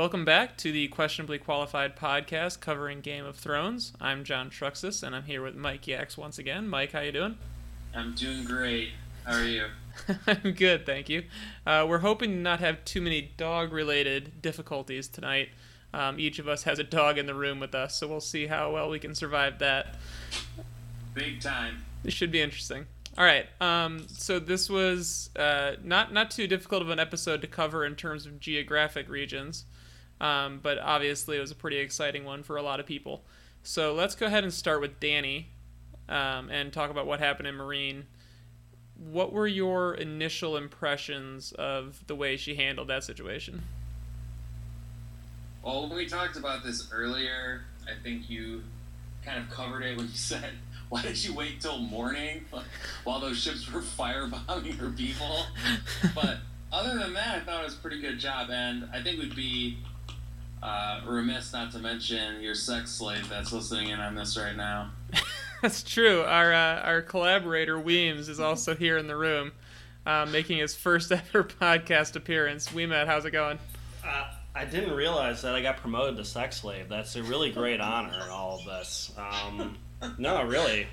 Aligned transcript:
Welcome 0.00 0.24
back 0.24 0.56
to 0.56 0.72
the 0.72 0.88
Questionably 0.88 1.36
Qualified 1.36 1.94
podcast 1.94 2.60
covering 2.60 3.02
Game 3.02 3.26
of 3.26 3.36
Thrones. 3.36 3.92
I'm 4.00 4.24
John 4.24 4.48
Truxus, 4.48 5.02
and 5.02 5.14
I'm 5.14 5.24
here 5.24 5.42
with 5.42 5.54
Mike 5.54 5.86
Yax 5.86 6.16
once 6.16 6.38
again. 6.38 6.66
Mike, 6.68 6.92
how 6.92 7.00
you 7.00 7.12
doing? 7.12 7.36
I'm 7.94 8.14
doing 8.14 8.44
great. 8.44 8.92
How 9.26 9.34
are 9.34 9.44
you? 9.44 9.66
I'm 10.26 10.52
good, 10.52 10.86
thank 10.86 11.10
you. 11.10 11.24
Uh, 11.66 11.84
we're 11.86 11.98
hoping 11.98 12.30
to 12.30 12.36
not 12.36 12.60
have 12.60 12.82
too 12.86 13.02
many 13.02 13.32
dog-related 13.36 14.40
difficulties 14.40 15.06
tonight. 15.06 15.50
Um, 15.92 16.18
each 16.18 16.38
of 16.38 16.48
us 16.48 16.62
has 16.62 16.78
a 16.78 16.84
dog 16.84 17.18
in 17.18 17.26
the 17.26 17.34
room 17.34 17.60
with 17.60 17.74
us, 17.74 17.94
so 17.94 18.08
we'll 18.08 18.20
see 18.20 18.46
how 18.46 18.72
well 18.72 18.88
we 18.88 18.98
can 18.98 19.14
survive 19.14 19.58
that. 19.58 19.96
Big 21.12 21.42
time. 21.42 21.84
This 22.04 22.14
should 22.14 22.32
be 22.32 22.40
interesting. 22.40 22.86
All 23.18 23.24
right. 23.26 23.44
Um, 23.60 24.06
so 24.08 24.38
this 24.38 24.70
was 24.70 25.28
uh, 25.36 25.72
not 25.84 26.10
not 26.10 26.30
too 26.30 26.46
difficult 26.46 26.80
of 26.80 26.88
an 26.88 26.98
episode 26.98 27.42
to 27.42 27.46
cover 27.46 27.84
in 27.84 27.96
terms 27.96 28.24
of 28.24 28.40
geographic 28.40 29.06
regions, 29.10 29.66
um, 30.20 30.60
but 30.62 30.78
obviously 30.78 31.36
it 31.36 31.40
was 31.40 31.50
a 31.50 31.54
pretty 31.54 31.78
exciting 31.78 32.24
one 32.24 32.42
for 32.42 32.56
a 32.56 32.62
lot 32.62 32.80
of 32.80 32.86
people. 32.86 33.24
So 33.62 33.94
let's 33.94 34.14
go 34.14 34.26
ahead 34.26 34.44
and 34.44 34.52
start 34.52 34.80
with 34.80 35.00
Danny 35.00 35.48
um, 36.08 36.50
and 36.50 36.72
talk 36.72 36.90
about 36.90 37.06
what 37.06 37.20
happened 37.20 37.48
in 37.48 37.56
Meereen. 37.56 38.04
What 38.96 39.32
were 39.32 39.46
your 39.46 39.94
initial 39.94 40.56
impressions 40.56 41.52
of 41.52 42.06
the 42.06 42.14
way 42.14 42.36
she 42.36 42.54
handled 42.54 42.88
that 42.88 43.04
situation? 43.04 43.62
Well, 45.62 45.88
when 45.88 45.96
we 45.96 46.06
talked 46.06 46.36
about 46.36 46.64
this 46.64 46.88
earlier, 46.92 47.62
I 47.86 48.02
think 48.02 48.28
you 48.30 48.62
kind 49.24 49.38
of 49.38 49.50
covered 49.50 49.82
it 49.82 49.96
when 49.96 50.06
you 50.06 50.12
said, 50.14 50.50
"Why 50.88 51.02
did 51.02 51.22
you 51.22 51.34
wait 51.34 51.60
till 51.60 51.78
morning 51.78 52.44
while 53.04 53.20
those 53.20 53.38
ships 53.38 53.70
were 53.70 53.80
firebombing 53.80 54.76
her 54.78 54.90
people?" 54.90 55.44
but 56.14 56.38
other 56.72 56.98
than 56.98 57.12
that, 57.14 57.36
I 57.36 57.40
thought 57.40 57.60
it 57.62 57.64
was 57.64 57.74
a 57.74 57.78
pretty 57.78 58.00
good 58.00 58.18
job, 58.18 58.50
and 58.50 58.88
I 58.92 59.02
think 59.02 59.18
we'd 59.18 59.36
be 59.36 59.78
uh, 60.62 61.00
remiss 61.06 61.52
not 61.52 61.72
to 61.72 61.78
mention 61.78 62.42
your 62.42 62.54
sex 62.54 62.90
slave 62.90 63.28
that's 63.28 63.52
listening 63.52 63.88
in 63.88 64.00
on 64.00 64.14
this 64.14 64.36
right 64.36 64.56
now. 64.56 64.90
That's 65.62 65.82
true. 65.82 66.22
Our 66.22 66.52
uh, 66.54 66.80
our 66.80 67.02
collaborator 67.02 67.78
Weems 67.78 68.28
is 68.30 68.40
also 68.40 68.74
here 68.74 68.96
in 68.96 69.06
the 69.06 69.16
room, 69.16 69.52
uh, 70.06 70.26
making 70.30 70.56
his 70.58 70.74
first 70.74 71.12
ever 71.12 71.44
podcast 71.44 72.16
appearance. 72.16 72.72
We 72.72 72.86
met. 72.86 73.06
how's 73.06 73.26
it 73.26 73.32
going? 73.32 73.58
Uh, 74.02 74.30
I 74.54 74.64
didn't 74.64 74.94
realize 74.94 75.42
that 75.42 75.54
I 75.54 75.60
got 75.62 75.76
promoted 75.76 76.16
to 76.16 76.24
sex 76.24 76.56
slave. 76.62 76.88
That's 76.88 77.14
a 77.16 77.22
really 77.22 77.50
great 77.52 77.80
honor 77.80 78.14
in 78.24 78.30
all 78.30 78.58
of 78.58 78.64
this. 78.64 79.12
Um, 79.18 79.76
no, 80.16 80.42
really, 80.44 80.86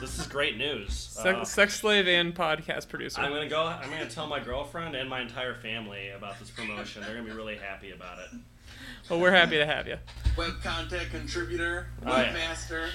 this 0.00 0.18
is 0.18 0.26
great 0.26 0.56
news. 0.58 0.92
Sex, 0.92 1.38
Uh, 1.38 1.44
sex 1.44 1.76
slave 1.78 2.08
and 2.08 2.34
podcast 2.34 2.88
producer. 2.88 3.20
I'm 3.20 3.30
gonna 3.32 3.48
go. 3.48 3.62
I'm 3.62 3.88
gonna 3.88 4.10
tell 4.10 4.26
my 4.26 4.40
girlfriend 4.40 4.96
and 4.96 5.08
my 5.08 5.20
entire 5.20 5.54
family 5.54 6.08
about 6.10 6.40
this 6.40 6.50
promotion. 6.50 7.02
They're 7.02 7.14
gonna 7.14 7.28
be 7.28 7.34
really 7.36 7.56
happy 7.56 7.92
about 7.92 8.18
it. 8.18 8.38
Well, 9.10 9.20
we're 9.20 9.32
happy 9.32 9.56
to 9.58 9.66
have 9.66 9.86
you. 9.86 9.96
Web 10.38 10.62
content 10.62 11.10
contributor, 11.10 11.88
Oh, 12.06 12.16
yeah. 12.16 12.34
webmaster, 12.34 12.88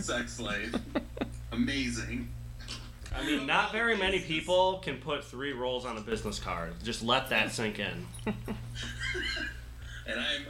sex 0.00 0.34
slave. 0.34 0.74
Amazing. 1.52 2.28
I 3.14 3.26
mean, 3.26 3.46
not 3.46 3.72
very 3.72 3.96
many 3.96 4.20
people 4.20 4.78
can 4.78 4.98
put 4.98 5.24
three 5.24 5.52
roles 5.52 5.84
on 5.84 5.98
a 5.98 6.00
business 6.00 6.38
card. 6.38 6.74
Just 6.82 7.02
let 7.02 7.28
that 7.30 7.50
sink 7.50 7.78
in. 7.78 8.06
And 10.06 10.18
I'm 10.18 10.46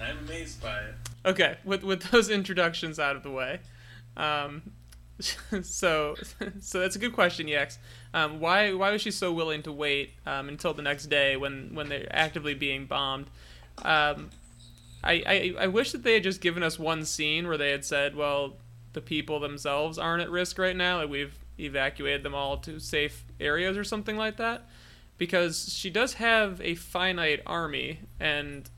I'm 0.00 0.18
amazed 0.26 0.62
by 0.62 0.78
it. 0.80 0.94
Okay, 1.26 1.56
with 1.64 1.82
with 1.82 2.02
those 2.10 2.30
introductions 2.30 2.98
out 2.98 3.16
of 3.16 3.22
the 3.22 3.30
way, 3.30 3.60
um, 4.16 4.62
so 5.20 6.14
so 6.60 6.80
that's 6.80 6.96
a 6.96 6.98
good 6.98 7.12
question, 7.12 7.46
Yex. 7.46 7.76
Um, 8.14 8.40
why 8.40 8.72
why 8.72 8.90
was 8.90 9.02
she 9.02 9.10
so 9.10 9.32
willing 9.32 9.62
to 9.64 9.72
wait 9.72 10.12
um, 10.26 10.48
until 10.48 10.72
the 10.72 10.82
next 10.82 11.06
day 11.06 11.36
when 11.36 11.74
when 11.74 11.88
they're 11.90 12.08
actively 12.10 12.54
being 12.54 12.86
bombed? 12.86 13.26
Um, 13.84 14.30
I, 15.02 15.22
I 15.26 15.54
I 15.60 15.66
wish 15.68 15.92
that 15.92 16.02
they 16.02 16.14
had 16.14 16.22
just 16.22 16.40
given 16.40 16.62
us 16.62 16.78
one 16.78 17.04
scene 17.04 17.48
where 17.48 17.56
they 17.56 17.70
had 17.70 17.84
said, 17.84 18.14
well, 18.14 18.56
the 18.92 19.00
people 19.00 19.40
themselves 19.40 19.98
aren't 19.98 20.22
at 20.22 20.30
risk 20.30 20.58
right 20.58 20.76
now, 20.76 20.98
like 20.98 21.08
we've 21.08 21.38
evacuated 21.58 22.22
them 22.22 22.34
all 22.34 22.56
to 22.58 22.78
safe 22.80 23.24
areas 23.38 23.76
or 23.76 23.84
something 23.84 24.16
like 24.16 24.36
that, 24.38 24.66
because 25.18 25.72
she 25.72 25.90
does 25.90 26.14
have 26.14 26.60
a 26.60 26.74
finite 26.74 27.40
army 27.46 28.00
and 28.18 28.68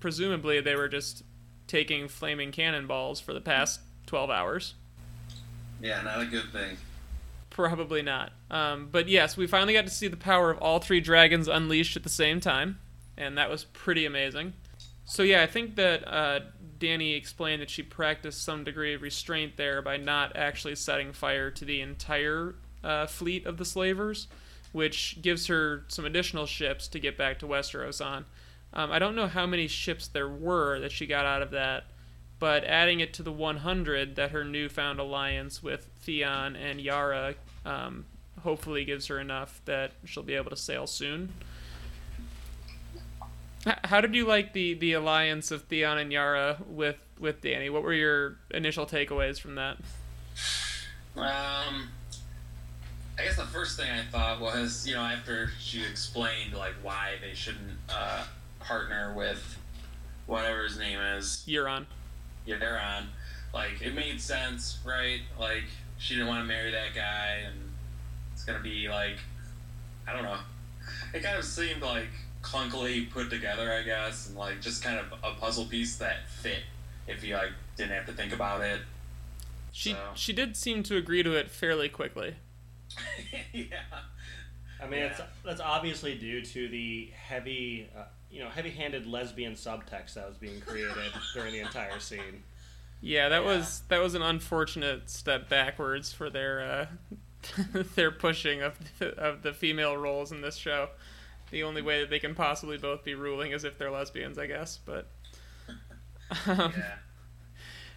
presumably 0.00 0.60
they 0.60 0.74
were 0.74 0.88
just 0.88 1.22
taking 1.66 2.08
flaming 2.08 2.52
cannonballs 2.52 3.20
for 3.20 3.32
the 3.32 3.40
past 3.40 3.80
12 4.06 4.30
hours. 4.30 4.74
Yeah, 5.80 6.02
not 6.02 6.20
a 6.20 6.26
good 6.26 6.52
thing. 6.52 6.76
Probably 7.50 8.02
not. 8.02 8.32
Um, 8.50 8.88
but 8.90 9.08
yes, 9.08 9.36
we 9.36 9.46
finally 9.46 9.72
got 9.72 9.84
to 9.84 9.90
see 9.90 10.08
the 10.08 10.16
power 10.16 10.50
of 10.50 10.58
all 10.58 10.78
three 10.78 11.00
dragons 11.00 11.48
unleashed 11.48 11.96
at 11.96 12.02
the 12.02 12.08
same 12.08 12.40
time, 12.40 12.78
and 13.22 13.38
that 13.38 13.48
was 13.48 13.64
pretty 13.64 14.04
amazing. 14.04 14.52
So 15.04 15.22
yeah, 15.22 15.42
I 15.42 15.46
think 15.46 15.76
that 15.76 16.06
uh, 16.06 16.40
Danny 16.78 17.14
explained 17.14 17.62
that 17.62 17.70
she 17.70 17.82
practiced 17.82 18.42
some 18.42 18.64
degree 18.64 18.94
of 18.94 19.02
restraint 19.02 19.56
there 19.56 19.82
by 19.82 19.96
not 19.96 20.36
actually 20.36 20.74
setting 20.74 21.12
fire 21.12 21.50
to 21.50 21.64
the 21.64 21.80
entire 21.80 22.54
uh, 22.82 23.06
fleet 23.06 23.46
of 23.46 23.56
the 23.56 23.64
slavers, 23.64 24.28
which 24.72 25.20
gives 25.22 25.46
her 25.46 25.84
some 25.88 26.04
additional 26.04 26.46
ships 26.46 26.88
to 26.88 26.98
get 26.98 27.16
back 27.16 27.38
to 27.38 27.46
Westeros 27.46 28.04
on. 28.04 28.24
Um, 28.72 28.90
I 28.90 28.98
don't 28.98 29.14
know 29.14 29.26
how 29.26 29.46
many 29.46 29.68
ships 29.68 30.08
there 30.08 30.28
were 30.28 30.80
that 30.80 30.92
she 30.92 31.06
got 31.06 31.26
out 31.26 31.42
of 31.42 31.50
that, 31.50 31.84
but 32.38 32.64
adding 32.64 33.00
it 33.00 33.12
to 33.14 33.22
the 33.22 33.32
100 33.32 34.16
that 34.16 34.30
her 34.30 34.44
newfound 34.44 34.98
alliance 34.98 35.62
with 35.62 35.90
Theon 36.00 36.56
and 36.56 36.80
Yara 36.80 37.34
um, 37.66 38.06
hopefully 38.42 38.84
gives 38.84 39.06
her 39.08 39.20
enough 39.20 39.60
that 39.66 39.92
she'll 40.04 40.22
be 40.22 40.34
able 40.34 40.50
to 40.50 40.56
sail 40.56 40.86
soon. 40.86 41.32
How 43.84 44.00
did 44.00 44.14
you 44.14 44.26
like 44.26 44.52
the, 44.52 44.74
the 44.74 44.94
alliance 44.94 45.50
of 45.50 45.62
Theon 45.62 45.98
and 45.98 46.12
Yara 46.12 46.58
with, 46.66 46.96
with 47.20 47.40
Danny? 47.40 47.70
What 47.70 47.82
were 47.82 47.92
your 47.92 48.36
initial 48.50 48.86
takeaways 48.86 49.40
from 49.40 49.54
that? 49.54 49.76
Um, 51.16 51.88
I 53.18 53.24
guess 53.24 53.36
the 53.36 53.44
first 53.44 53.78
thing 53.78 53.90
I 53.90 54.02
thought 54.10 54.40
was, 54.40 54.86
you 54.86 54.94
know, 54.94 55.02
after 55.02 55.50
she 55.60 55.84
explained 55.84 56.54
like 56.54 56.74
why 56.82 57.14
they 57.20 57.34
shouldn't 57.34 57.78
uh, 57.88 58.24
partner 58.60 59.14
with 59.14 59.58
whatever 60.26 60.64
his 60.64 60.78
name 60.78 60.98
is, 60.98 61.44
Euron. 61.46 61.86
Yaron, 62.48 63.04
like 63.52 63.80
it 63.82 63.94
made 63.94 64.20
sense, 64.20 64.78
right? 64.84 65.20
Like 65.38 65.64
she 65.98 66.14
didn't 66.14 66.28
want 66.28 66.42
to 66.42 66.48
marry 66.48 66.72
that 66.72 66.94
guy, 66.94 67.42
and 67.46 67.54
it's 68.32 68.44
gonna 68.44 68.60
be 68.60 68.88
like, 68.88 69.18
I 70.08 70.12
don't 70.12 70.24
know. 70.24 70.38
It 71.14 71.22
kind 71.22 71.38
of 71.38 71.44
seemed 71.44 71.82
like 71.82 72.08
clunkily 72.42 73.10
put 73.10 73.30
together, 73.30 73.72
I 73.72 73.82
guess, 73.82 74.28
and 74.28 74.36
like 74.36 74.60
just 74.60 74.82
kind 74.82 74.98
of 74.98 75.06
a 75.22 75.34
puzzle 75.38 75.64
piece 75.64 75.96
that 75.96 76.28
fit 76.28 76.60
if 77.06 77.24
you 77.24 77.34
like 77.34 77.52
didn't 77.76 77.92
have 77.92 78.06
to 78.06 78.12
think 78.12 78.32
about 78.32 78.60
it. 78.62 78.80
She 79.72 79.92
So. 79.92 79.98
she 80.14 80.32
did 80.32 80.56
seem 80.56 80.82
to 80.84 80.96
agree 80.96 81.22
to 81.22 81.32
it 81.36 81.50
fairly 81.50 81.88
quickly. 81.88 82.36
yeah. 83.52 83.64
I 84.82 84.86
mean, 84.86 85.00
Yeah. 85.00 85.06
it's 85.06 85.20
that's 85.44 85.60
obviously 85.60 86.16
due 86.16 86.42
to 86.44 86.68
the 86.68 87.10
heavy, 87.16 87.88
uh, 87.96 88.04
you 88.30 88.40
know, 88.40 88.48
heavy-handed 88.50 89.06
lesbian 89.06 89.54
subtext 89.54 90.14
that 90.14 90.26
was 90.28 90.36
being 90.36 90.60
created 90.60 91.12
during 91.34 91.52
the 91.52 91.60
entire 91.60 91.98
scene. 92.00 92.42
Yeah, 93.00 93.28
that 93.30 93.42
Yeah. 93.42 93.56
was 93.56 93.82
that 93.88 94.00
was 94.00 94.14
an 94.14 94.22
unfortunate 94.22 95.08
step 95.10 95.48
backwards 95.48 96.12
for 96.12 96.28
their 96.30 96.60
uh, 96.60 96.86
their 97.94 98.10
pushing 98.10 98.60
of 98.62 98.78
the, 98.98 99.08
of 99.18 99.42
the 99.42 99.52
female 99.52 99.96
roles 99.96 100.30
in 100.32 100.40
this 100.42 100.56
show. 100.56 100.90
The 101.52 101.62
only 101.62 101.82
way 101.82 102.00
that 102.00 102.10
they 102.10 102.18
can 102.18 102.34
possibly 102.34 102.76
both 102.78 103.04
be 103.04 103.14
ruling 103.14 103.52
is 103.52 103.62
if 103.62 103.78
they're 103.78 103.90
lesbians, 103.92 104.38
I 104.38 104.46
guess. 104.46 104.78
But 104.84 105.08
um, 106.48 106.72
Yeah. 106.76 106.94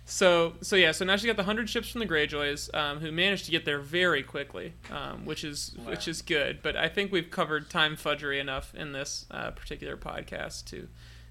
so 0.03 0.53
so 0.61 0.75
yeah, 0.75 0.91
so 0.91 1.03
now 1.05 1.15
she 1.15 1.25
got 1.25 1.37
the 1.37 1.43
hundred 1.43 1.69
ships 1.69 1.89
from 1.89 1.99
the 1.99 2.05
Greyjoys, 2.05 2.73
um, 2.75 2.99
who 2.99 3.11
managed 3.11 3.45
to 3.45 3.51
get 3.51 3.65
there 3.65 3.79
very 3.79 4.21
quickly, 4.21 4.73
um, 4.91 5.25
which 5.25 5.43
is 5.43 5.75
which 5.85 6.07
is 6.07 6.21
good. 6.21 6.61
But 6.61 6.75
I 6.75 6.87
think 6.89 7.11
we've 7.11 7.31
covered 7.31 7.69
time 7.69 7.95
fudgery 7.95 8.39
enough 8.39 8.75
in 8.75 8.91
this 8.91 9.25
uh, 9.31 9.51
particular 9.51 9.97
podcast 9.97 10.65
to 10.65 10.87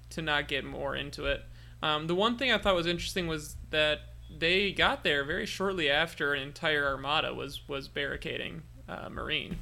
to 0.09 0.21
not 0.21 0.47
get 0.47 0.65
more 0.65 0.95
into 0.95 1.25
it. 1.25 1.43
Um, 1.81 2.07
the 2.07 2.15
one 2.15 2.37
thing 2.37 2.51
I 2.51 2.57
thought 2.57 2.75
was 2.75 2.87
interesting 2.87 3.27
was 3.27 3.55
that 3.69 3.99
they 4.35 4.71
got 4.71 5.03
there 5.03 5.23
very 5.23 5.45
shortly 5.45 5.89
after 5.89 6.33
an 6.33 6.41
entire 6.41 6.85
armada 6.85 7.33
was 7.33 7.67
was 7.69 7.87
barricading 7.87 8.63
uh, 8.89 9.09
Meereen. 9.09 9.55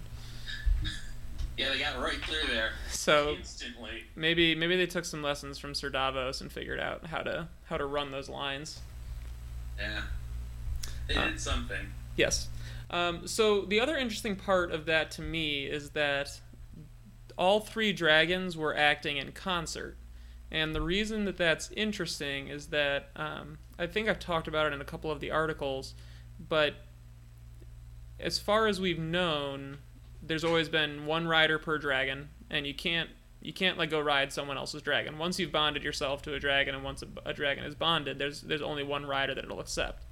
Yeah, 1.58 1.70
they 1.70 1.78
got 1.80 2.00
right 2.00 2.18
through 2.26 2.48
there 2.52 2.72
So 2.90 3.36
instantly. 3.38 4.06
maybe 4.16 4.56
maybe 4.56 4.76
they 4.76 4.88
took 4.88 5.06
some 5.06 5.22
lessons 5.22 5.60
from 5.60 5.76
Sir 5.76 5.90
Davos 5.90 6.42
and 6.42 6.52
figured 6.52 6.80
out 6.80 7.06
how 7.08 7.20
to 7.20 7.48
how 7.66 7.78
to 7.78 7.86
run 7.86 8.12
those 8.12 8.28
lines. 8.30 8.82
Yeah. 9.78 10.02
They 11.08 11.16
Uh, 11.16 11.28
did 11.30 11.40
something. 11.40 11.92
Yes. 12.16 12.48
Um, 12.90 13.28
so 13.28 13.62
the 13.66 13.80
other 13.80 13.98
interesting 13.98 14.36
part 14.36 14.72
of 14.72 14.86
that 14.86 15.12
to 15.12 15.22
me 15.22 15.66
is 15.66 15.92
that 15.92 16.40
all 17.38 17.60
three 17.60 17.92
dragons 17.94 18.56
were 18.56 18.76
acting 18.76 19.18
in 19.18 19.32
concert. 19.32 19.98
And 20.52 20.76
the 20.76 20.82
reason 20.82 21.26
that 21.26 21.38
that's 21.38 21.72
interesting 21.72 22.48
is 22.48 22.68
that 22.68 23.10
um, 23.16 23.58
I 23.80 23.88
think 23.88 24.08
I've 24.08 24.20
talked 24.20 24.48
about 24.48 24.68
it 24.68 24.74
in 24.74 24.82
a 24.82 24.86
couple 24.86 25.10
of 25.10 25.20
the 25.20 25.32
articles, 25.32 25.96
but 26.40 26.76
as 28.20 28.38
far 28.38 28.68
as 28.68 28.80
we've 28.80 29.00
known, 29.00 29.80
there's 30.26 30.44
always 30.44 30.70
been 30.70 31.06
one 31.06 31.28
rider 31.28 31.60
per 31.60 31.78
dragon, 31.78 32.30
and 32.50 32.66
you 32.66 32.74
can't 32.74 33.10
You 33.42 33.52
can't 33.52 33.78
like 33.78 33.90
go 33.90 34.00
ride 34.00 34.32
someone 34.32 34.58
else's 34.58 34.82
dragon. 34.82 35.18
Once 35.18 35.38
you've 35.38 35.52
bonded 35.52 35.84
yourself 35.84 36.22
to 36.22 36.34
a 36.34 36.40
dragon, 36.40 36.76
and 36.76 36.84
once 36.84 37.04
a, 37.04 37.30
a 37.30 37.34
dragon 37.34 37.66
is 37.66 37.76
bonded, 37.76 38.18
there's 38.18 38.42
there's 38.42 38.62
only 38.62 38.84
one 38.84 39.06
rider 39.06 39.36
that 39.36 39.44
it'll 39.44 39.60
accept. 39.60 40.06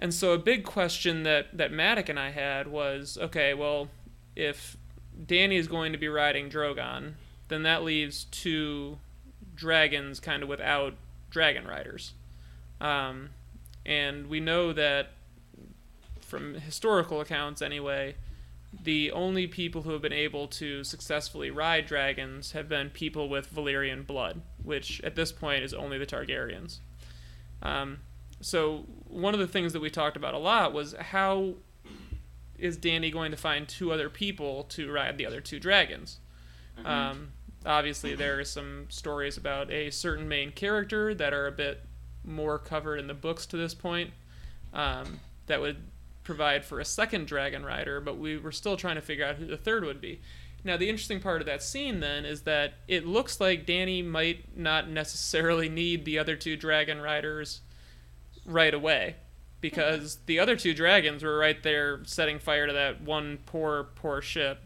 And 0.00 0.12
so 0.12 0.32
a 0.32 0.38
big 0.38 0.64
question 0.64 1.22
that 1.22 1.56
that 1.56 1.70
Matic 1.70 2.08
and 2.08 2.18
I 2.18 2.30
had 2.30 2.66
was, 2.66 3.18
okay, 3.20 3.54
well, 3.54 3.88
if 4.34 4.76
Danny 5.26 5.56
is 5.56 5.68
going 5.68 5.92
to 5.92 5.98
be 5.98 6.08
riding 6.08 6.50
Drogon, 6.50 7.14
then 7.48 7.62
that 7.62 7.84
leaves 7.84 8.24
two 8.30 8.98
dragons 9.54 10.20
kind 10.20 10.42
of 10.42 10.48
without 10.48 10.94
dragon 11.30 11.66
riders. 11.66 12.14
Um, 12.80 13.30
and 13.84 14.28
we 14.28 14.40
know 14.40 14.72
that 14.72 15.10
from 16.20 16.54
historical 16.54 17.20
accounts 17.20 17.62
anyway, 17.62 18.14
the 18.72 19.10
only 19.12 19.46
people 19.46 19.82
who 19.82 19.90
have 19.90 20.02
been 20.02 20.12
able 20.12 20.46
to 20.46 20.84
successfully 20.84 21.50
ride 21.50 21.86
dragons 21.86 22.52
have 22.52 22.68
been 22.68 22.90
people 22.90 23.28
with 23.28 23.54
Valyrian 23.54 24.06
blood, 24.06 24.42
which 24.62 25.00
at 25.02 25.16
this 25.16 25.32
point 25.32 25.64
is 25.64 25.72
only 25.72 25.98
the 25.98 26.06
Targaryens. 26.06 26.78
Um, 27.62 27.98
so 28.40 28.84
one 29.08 29.34
of 29.34 29.40
the 29.40 29.46
things 29.46 29.72
that 29.72 29.80
we 29.80 29.90
talked 29.90 30.16
about 30.16 30.34
a 30.34 30.38
lot 30.38 30.72
was 30.72 30.94
how 30.98 31.54
is 32.58 32.76
Danny 32.76 33.10
going 33.10 33.30
to 33.30 33.36
find 33.36 33.66
two 33.66 33.92
other 33.92 34.10
people 34.10 34.64
to 34.64 34.90
ride 34.90 35.16
the 35.16 35.26
other 35.26 35.40
two 35.40 35.58
dragons? 35.58 36.18
Um, 36.84 37.28
obviously, 37.66 38.14
there 38.14 38.38
are 38.38 38.44
some 38.44 38.86
stories 38.88 39.36
about 39.36 39.70
a 39.70 39.90
certain 39.90 40.28
main 40.28 40.52
character 40.52 41.14
that 41.14 41.32
are 41.32 41.46
a 41.46 41.52
bit 41.52 41.84
more 42.24 42.58
covered 42.58 42.98
in 42.98 43.06
the 43.06 43.14
books 43.14 43.46
to 43.46 43.56
this 43.56 43.74
point 43.74 44.10
um, 44.72 45.20
that 45.46 45.60
would 45.60 45.78
provide 46.28 46.62
for 46.62 46.78
a 46.78 46.84
second 46.84 47.26
dragon 47.26 47.64
rider, 47.64 48.02
but 48.02 48.18
we 48.18 48.36
were 48.36 48.52
still 48.52 48.76
trying 48.76 48.96
to 48.96 49.00
figure 49.00 49.24
out 49.24 49.36
who 49.36 49.46
the 49.46 49.56
third 49.56 49.82
would 49.82 49.98
be. 49.98 50.20
Now, 50.62 50.76
the 50.76 50.90
interesting 50.90 51.20
part 51.20 51.40
of 51.40 51.46
that 51.46 51.62
scene 51.62 52.00
then 52.00 52.26
is 52.26 52.42
that 52.42 52.74
it 52.86 53.06
looks 53.06 53.40
like 53.40 53.64
Danny 53.64 54.02
might 54.02 54.54
not 54.54 54.90
necessarily 54.90 55.70
need 55.70 56.04
the 56.04 56.18
other 56.18 56.36
two 56.36 56.54
dragon 56.54 57.00
riders 57.00 57.62
right 58.44 58.74
away 58.74 59.16
because 59.62 60.18
the 60.26 60.38
other 60.38 60.54
two 60.54 60.74
dragons 60.74 61.24
were 61.24 61.38
right 61.38 61.62
there 61.62 62.04
setting 62.04 62.38
fire 62.38 62.66
to 62.66 62.74
that 62.74 63.00
one 63.00 63.38
poor, 63.46 63.84
poor 63.94 64.20
ship 64.20 64.62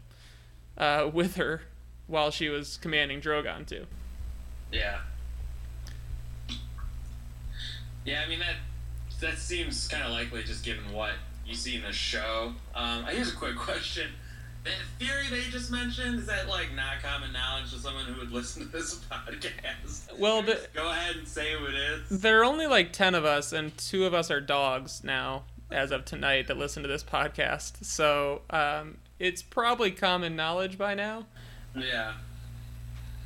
uh, 0.77 1.09
with 1.13 1.37
her 1.37 1.61
while 2.07 2.29
she 2.29 2.49
was 2.49 2.75
commanding 2.75 3.21
Drogon 3.21 3.65
too. 3.65 3.85
Yeah. 4.69 4.99
Yeah, 8.03 8.21
I 8.25 8.27
mean 8.27 8.39
that 8.39 8.57
that 9.21 9.37
seems 9.37 9.87
kind 9.87 10.03
of 10.03 10.11
likely 10.11 10.43
just 10.43 10.65
given 10.65 10.91
what 10.91 11.13
you 11.45 11.55
see 11.55 11.75
in 11.75 11.81
the 11.83 11.91
show. 11.91 12.53
Um, 12.75 13.05
here's 13.05 13.31
a 13.33 13.35
quick 13.35 13.55
question: 13.57 14.11
the 14.63 14.71
theory 14.99 15.23
they 15.29 15.49
just 15.49 15.71
mentioned 15.71 16.19
is 16.19 16.25
that 16.27 16.47
like 16.47 16.73
not 16.75 17.01
common 17.03 17.33
knowledge 17.33 17.71
to 17.73 17.79
someone 17.79 18.05
who 18.05 18.19
would 18.19 18.31
listen 18.31 18.65
to 18.65 18.71
this 18.71 18.95
podcast? 19.11 20.17
Well, 20.17 20.41
the, 20.41 20.59
Go 20.73 20.89
ahead 20.89 21.15
and 21.17 21.27
say 21.27 21.53
who 21.57 21.65
it 21.65 21.75
is. 21.75 22.21
there 22.21 22.39
are 22.41 22.45
only 22.45 22.67
like 22.67 22.93
10 22.93 23.15
of 23.15 23.25
us, 23.25 23.51
and 23.51 23.77
two 23.77 24.05
of 24.05 24.13
us 24.13 24.31
are 24.31 24.39
dogs 24.41 25.03
now, 25.03 25.43
as 25.71 25.91
of 25.91 26.05
tonight, 26.05 26.47
that 26.47 26.57
listen 26.57 26.81
to 26.83 26.89
this 26.89 27.03
podcast. 27.03 27.83
So 27.83 28.41
um, 28.49 28.97
it's 29.19 29.41
probably 29.41 29.91
common 29.91 30.35
knowledge 30.35 30.77
by 30.77 30.93
now. 30.93 31.25
Yeah. 31.75 32.13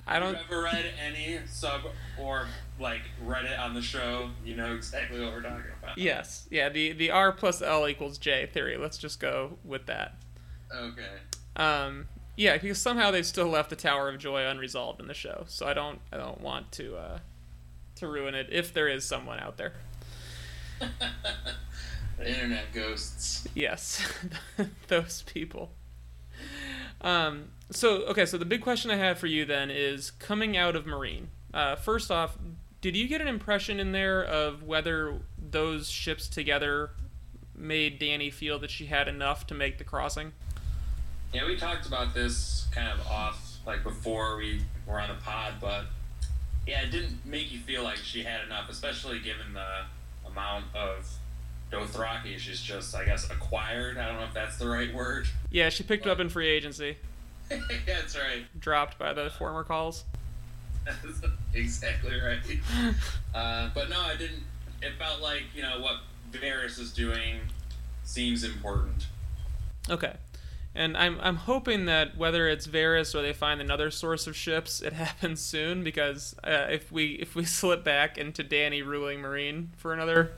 I 0.10 0.20
don't. 0.20 0.36
If 0.36 0.42
you've 0.44 0.52
ever 0.52 0.63
read 0.63 0.86
any 1.06 1.40
sub 1.48 1.81
or 2.18 2.48
like 2.79 3.01
read 3.24 3.45
it 3.45 3.57
on 3.57 3.74
the 3.74 3.81
show, 3.81 4.29
you 4.45 4.56
know 4.56 4.75
exactly 4.75 5.19
what 5.19 5.33
we're 5.33 5.41
talking 5.41 5.71
about. 5.81 5.97
Yes, 5.97 6.47
yeah. 6.51 6.69
The 6.69 6.94
the 6.94 7.12
R 7.12 7.31
plus 7.31 7.62
L 7.62 7.88
equals 7.88 8.18
J 8.18 8.50
theory. 8.51 8.77
Let's 8.77 8.97
just 8.97 9.19
go 9.19 9.57
with 9.63 9.85
that. 9.88 10.15
Okay. 10.74 11.07
Um, 11.56 12.07
yeah, 12.35 12.57
because 12.57 12.79
somehow 12.79 13.12
they 13.12 13.24
still 13.24 13.47
left 13.47 13.69
the 13.69 13.75
Tower 13.75 14.09
of 14.09 14.19
Joy 14.19 14.45
unresolved 14.45 15.01
in 15.01 15.07
the 15.07 15.13
show, 15.13 15.45
so 15.47 15.65
I 15.68 15.74
don't 15.74 16.00
I 16.12 16.18
don't 16.18 16.41
want 16.41 16.71
to 16.74 16.95
uh, 16.95 17.19
to 17.95 18.07
ruin 18.07 18.35
it 18.35 18.47
if 18.51 18.74
there 18.74 18.88
is 18.88 19.06
someone 19.06 19.39
out 19.39 19.57
there. 19.57 19.74
the 22.18 22.29
internet 22.29 22.71
ghosts. 22.74 23.47
Yes, 23.56 24.07
those 24.88 25.24
people. 25.24 25.71
Um, 27.01 27.50
so 27.71 28.03
okay, 28.03 28.25
so 28.25 28.38
the 28.38 28.45
big 28.45 28.62
question 28.62 28.91
I 28.91 28.97
have 28.97 29.18
for 29.18 29.27
you 29.27 29.45
then 29.45 29.71
is 29.71 30.12
coming 30.12 30.56
out 30.56 30.75
of 30.75 30.85
Meereen. 30.85 31.27
Uh, 31.53 31.75
first 31.75 32.12
off, 32.12 32.38
did 32.81 32.95
you 32.95 33.07
get 33.07 33.21
an 33.21 33.27
impression 33.27 33.79
in 33.79 33.91
there 33.91 34.24
of 34.24 34.63
whether 34.63 35.19
those 35.38 35.89
ships 35.89 36.27
together 36.27 36.91
made 37.56 37.97
Danny 38.00 38.29
feel 38.29 38.59
that 38.59 38.69
she 38.69 38.85
had 38.85 39.07
enough 39.07 39.47
to 39.47 39.53
make 39.53 39.77
the 39.77 39.83
crossing? 39.83 40.31
Yeah, 41.33 41.45
we 41.45 41.57
talked 41.57 41.88
about 41.88 42.13
this 42.13 42.68
kind 42.71 42.88
of 42.88 43.06
off, 43.07 43.57
like 43.65 43.83
before 43.83 44.38
we 44.38 44.62
were 44.85 45.00
on 45.00 45.09
the 45.09 45.15
pod, 45.15 45.56
but 45.59 45.85
yeah, 46.65 46.81
it 46.83 46.91
didn't 46.91 47.25
make 47.25 47.51
you 47.51 47.59
feel 47.59 47.83
like 47.83 47.97
she 47.97 48.24
had 48.24 48.45
enough, 48.45 48.69
especially 48.69 49.19
given 49.19 49.53
the 49.53 50.29
amount 50.29 50.65
of 50.75 51.09
Dothraki 51.71 52.38
she's 52.38 52.62
just, 52.62 52.95
I 52.95 53.03
guess, 53.06 53.29
acquired. 53.29 53.97
I 53.97 54.07
don't 54.07 54.18
know 54.18 54.25
if 54.25 54.33
that's 54.33 54.57
the 54.57 54.69
right 54.69 54.94
word. 54.94 55.27
Yeah, 55.51 55.69
she 55.69 55.83
picked 55.83 56.07
up 56.07 56.19
in 56.19 56.29
free 56.29 56.47
agency, 56.47 56.97
yeah, 57.51 57.59
that's 57.85 58.15
right. 58.15 58.45
dropped 58.59 58.97
by 59.00 59.13
the 59.13 59.29
former 59.31 59.63
khals. 59.63 60.03
Exactly 61.54 62.13
right. 62.19 62.38
Uh, 63.34 63.69
but 63.74 63.89
no, 63.89 64.00
I 64.00 64.16
didn't. 64.16 64.44
It 64.81 64.94
felt 65.00 65.22
like 65.22 65.44
you 65.56 65.63
know 65.63 65.80
what 65.80 65.95
Varys 66.31 66.80
is 66.80 66.94
doing 66.94 67.39
seems 68.04 68.44
important. 68.44 69.07
Okay. 69.89 70.13
And 70.75 70.95
I'm 70.95 71.18
I'm 71.22 71.38
hoping 71.38 71.86
that 71.86 72.16
whether 72.18 72.48
it's 72.48 72.68
Varys 72.68 73.16
or 73.16 73.24
they 73.24 73.34
find 73.34 73.60
another 73.60 73.89
source 73.89 74.28
of 74.28 74.36
ships, 74.36 74.81
it 74.81 74.94
happens 75.06 75.42
soon 75.42 75.84
because 75.84 76.36
uh, 76.44 76.68
if 76.69 76.91
we 76.91 77.13
if 77.13 77.36
we 77.36 77.46
slip 77.60 77.84
back 77.84 78.17
into 78.17 78.44
Danny 78.44 78.84
ruling 78.84 79.22
Meereen 79.22 79.70
for 79.77 79.94
another 79.94 80.34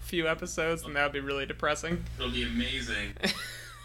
few 0.00 0.26
episodes, 0.26 0.82
then 0.82 0.94
that 0.94 1.04
would 1.04 1.12
be 1.12 1.20
really 1.20 1.46
depressing. 1.46 2.04
It'll 2.18 2.32
be 2.32 2.42
amazing. 2.42 3.12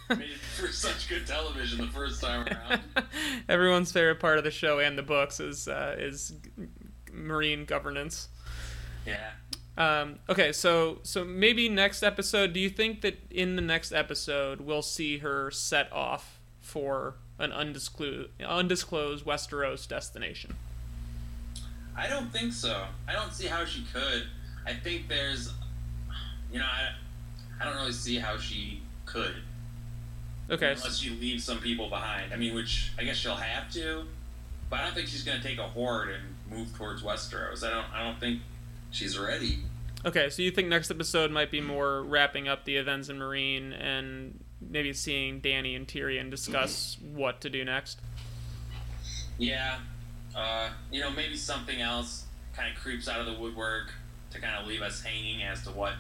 Made 0.10 0.36
for 0.57 0.67
such 0.67 1.07
good 1.07 1.25
television 1.25 1.79
the 1.79 1.88
first 1.88 2.22
time 2.22 2.48
around. 2.48 2.81
Everyone's 3.50 3.91
favorite 3.91 4.19
part 4.19 4.38
of 4.38 4.43
the 4.43 4.51
show 4.51 4.79
and 4.79 4.98
the 4.98 5.03
books 5.03 5.39
is 5.39 5.67
uh, 5.67 5.95
is 5.98 6.33
Meereen 7.10 7.65
governance. 7.65 8.27
Yeah. 9.05 9.31
Um, 9.77 10.19
okay, 10.29 10.51
so 10.51 11.00
so 11.03 11.24
maybe 11.24 11.69
next 11.69 12.03
episode. 12.03 12.53
Do 12.53 12.60
you 12.60 12.69
think 12.69 13.01
that 13.01 13.17
in 13.31 13.55
the 13.55 13.62
next 13.62 13.91
episode 13.91 14.62
we'll 14.62 14.81
see 14.81 15.19
her 15.19 15.50
set 15.51 15.91
off 15.91 16.39
for 16.60 17.15
an 17.39 17.51
undisclosed 17.51 18.29
undisclosed 18.45 19.25
Westeros 19.25 19.88
destination? 19.88 20.55
I 21.95 22.07
don't 22.07 22.31
think 22.31 22.53
so. 22.53 22.86
I 23.07 23.13
don't 23.13 23.33
see 23.33 23.48
how 23.48 23.65
she 23.65 23.86
could. 23.93 24.27
I 24.65 24.74
think 24.74 25.07
there's, 25.07 25.53
you 26.51 26.60
know, 26.60 26.65
I, 26.65 26.89
I 27.62 27.65
don't 27.65 27.75
really 27.75 27.91
see 27.91 28.17
how 28.17 28.38
she 28.38 28.81
could 29.05 29.36
Okay, 30.50 30.71
unless 30.71 31.03
you 31.03 31.15
leave 31.15 31.41
some 31.41 31.59
people 31.59 31.89
behind. 31.89 32.33
I 32.33 32.38
mean, 32.38 32.53
which 32.53 32.91
I 33.00 33.03
guess 33.03 33.17
she'll 33.17 33.35
have 33.35 33.71
to, 33.73 34.05
but 34.69 34.79
I 34.79 34.85
don't 34.85 34.93
think 34.93 35.07
she's 35.07 35.23
gonna 35.23 35.41
take 35.41 35.57
a 35.57 35.67
horde 35.67 36.09
and 36.09 36.23
move 36.57 36.75
towards 36.75 37.01
Westeros. 37.01 37.65
I 37.65 37.69
don't. 37.69 37.85
I 37.93 38.03
don't 38.03 38.19
think 38.19 38.41
she's 38.91 39.17
ready. 39.17 39.59
okay. 40.05 40.29
So 40.29 40.41
you 40.41 40.51
think 40.51 40.67
next 40.67 40.91
episode 40.91 41.31
might 41.31 41.50
be 41.51 41.62
more 41.62 42.03
wrapping 42.03 42.47
up 42.47 42.65
the 42.65 42.75
events 42.77 43.09
in 43.09 43.17
Meereen 43.19 43.73
and 43.79 44.39
maybe 44.69 44.93
seeing 44.93 45.39
Danny 45.39 45.75
and 45.75 45.88
Tyrion 45.88 46.29
discuss 46.29 46.97
what 47.13 47.41
to 47.41 47.50
do 47.50 47.65
next? 47.65 48.00
Yeah. 49.38 49.79
Uh, 50.35 50.69
you 50.91 51.01
know, 51.01 51.12
maybe 51.12 51.35
something 51.35 51.81
else 51.81 52.25
kind 52.55 52.71
of 52.73 52.81
creeps 52.81 53.07
out 53.07 53.19
of 53.19 53.25
the 53.25 53.33
woodwork 53.33 53.93
to 54.31 54.39
kind 54.39 54.55
of 54.59 54.67
leave 54.67 54.81
us 54.81 55.01
hanging 55.01 55.43
as 55.43 55.63
to 55.63 55.69
what 55.69 55.93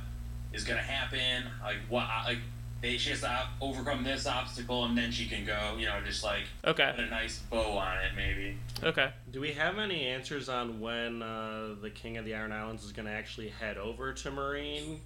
is 0.53 0.63
going 0.63 0.77
to 0.77 0.83
happen. 0.83 1.43
Like 1.61 1.77
what, 1.89 2.07
like 2.25 2.39
they 2.83 2.97
she 2.97 3.09
has 3.11 3.21
to 3.21 3.31
op- 3.31 3.47
overcome 3.61 4.03
this 4.03 4.27
obstacle 4.27 4.83
and 4.85 4.95
then 4.95 5.11
she 5.11 5.25
can 5.25 5.45
go. 5.45 5.75
You 5.79 5.85
know, 5.87 5.99
just 6.05 6.23
like 6.23 6.43
Okay, 6.65 6.91
put 6.95 7.05
a 7.05 7.09
nice 7.09 7.39
bow 7.39 7.77
on 7.77 7.97
it, 7.99 8.11
maybe. 8.15 8.57
okay. 8.83 9.11
Do 9.31 9.41
we 9.41 9.53
have 9.53 9.79
any 9.79 10.05
answers 10.05 10.49
on 10.49 10.79
when 10.79 11.23
uh, 11.23 11.75
the 11.81 11.89
King 11.89 12.17
of 12.17 12.25
the 12.25 12.35
Iron 12.35 12.51
Islands 12.51 12.83
is 12.83 12.91
going 12.91 13.07
to 13.07 13.11
actually 13.11 13.49
head 13.49 13.77
over 13.77 14.13
to 14.13 14.29
Meereen? 14.29 14.99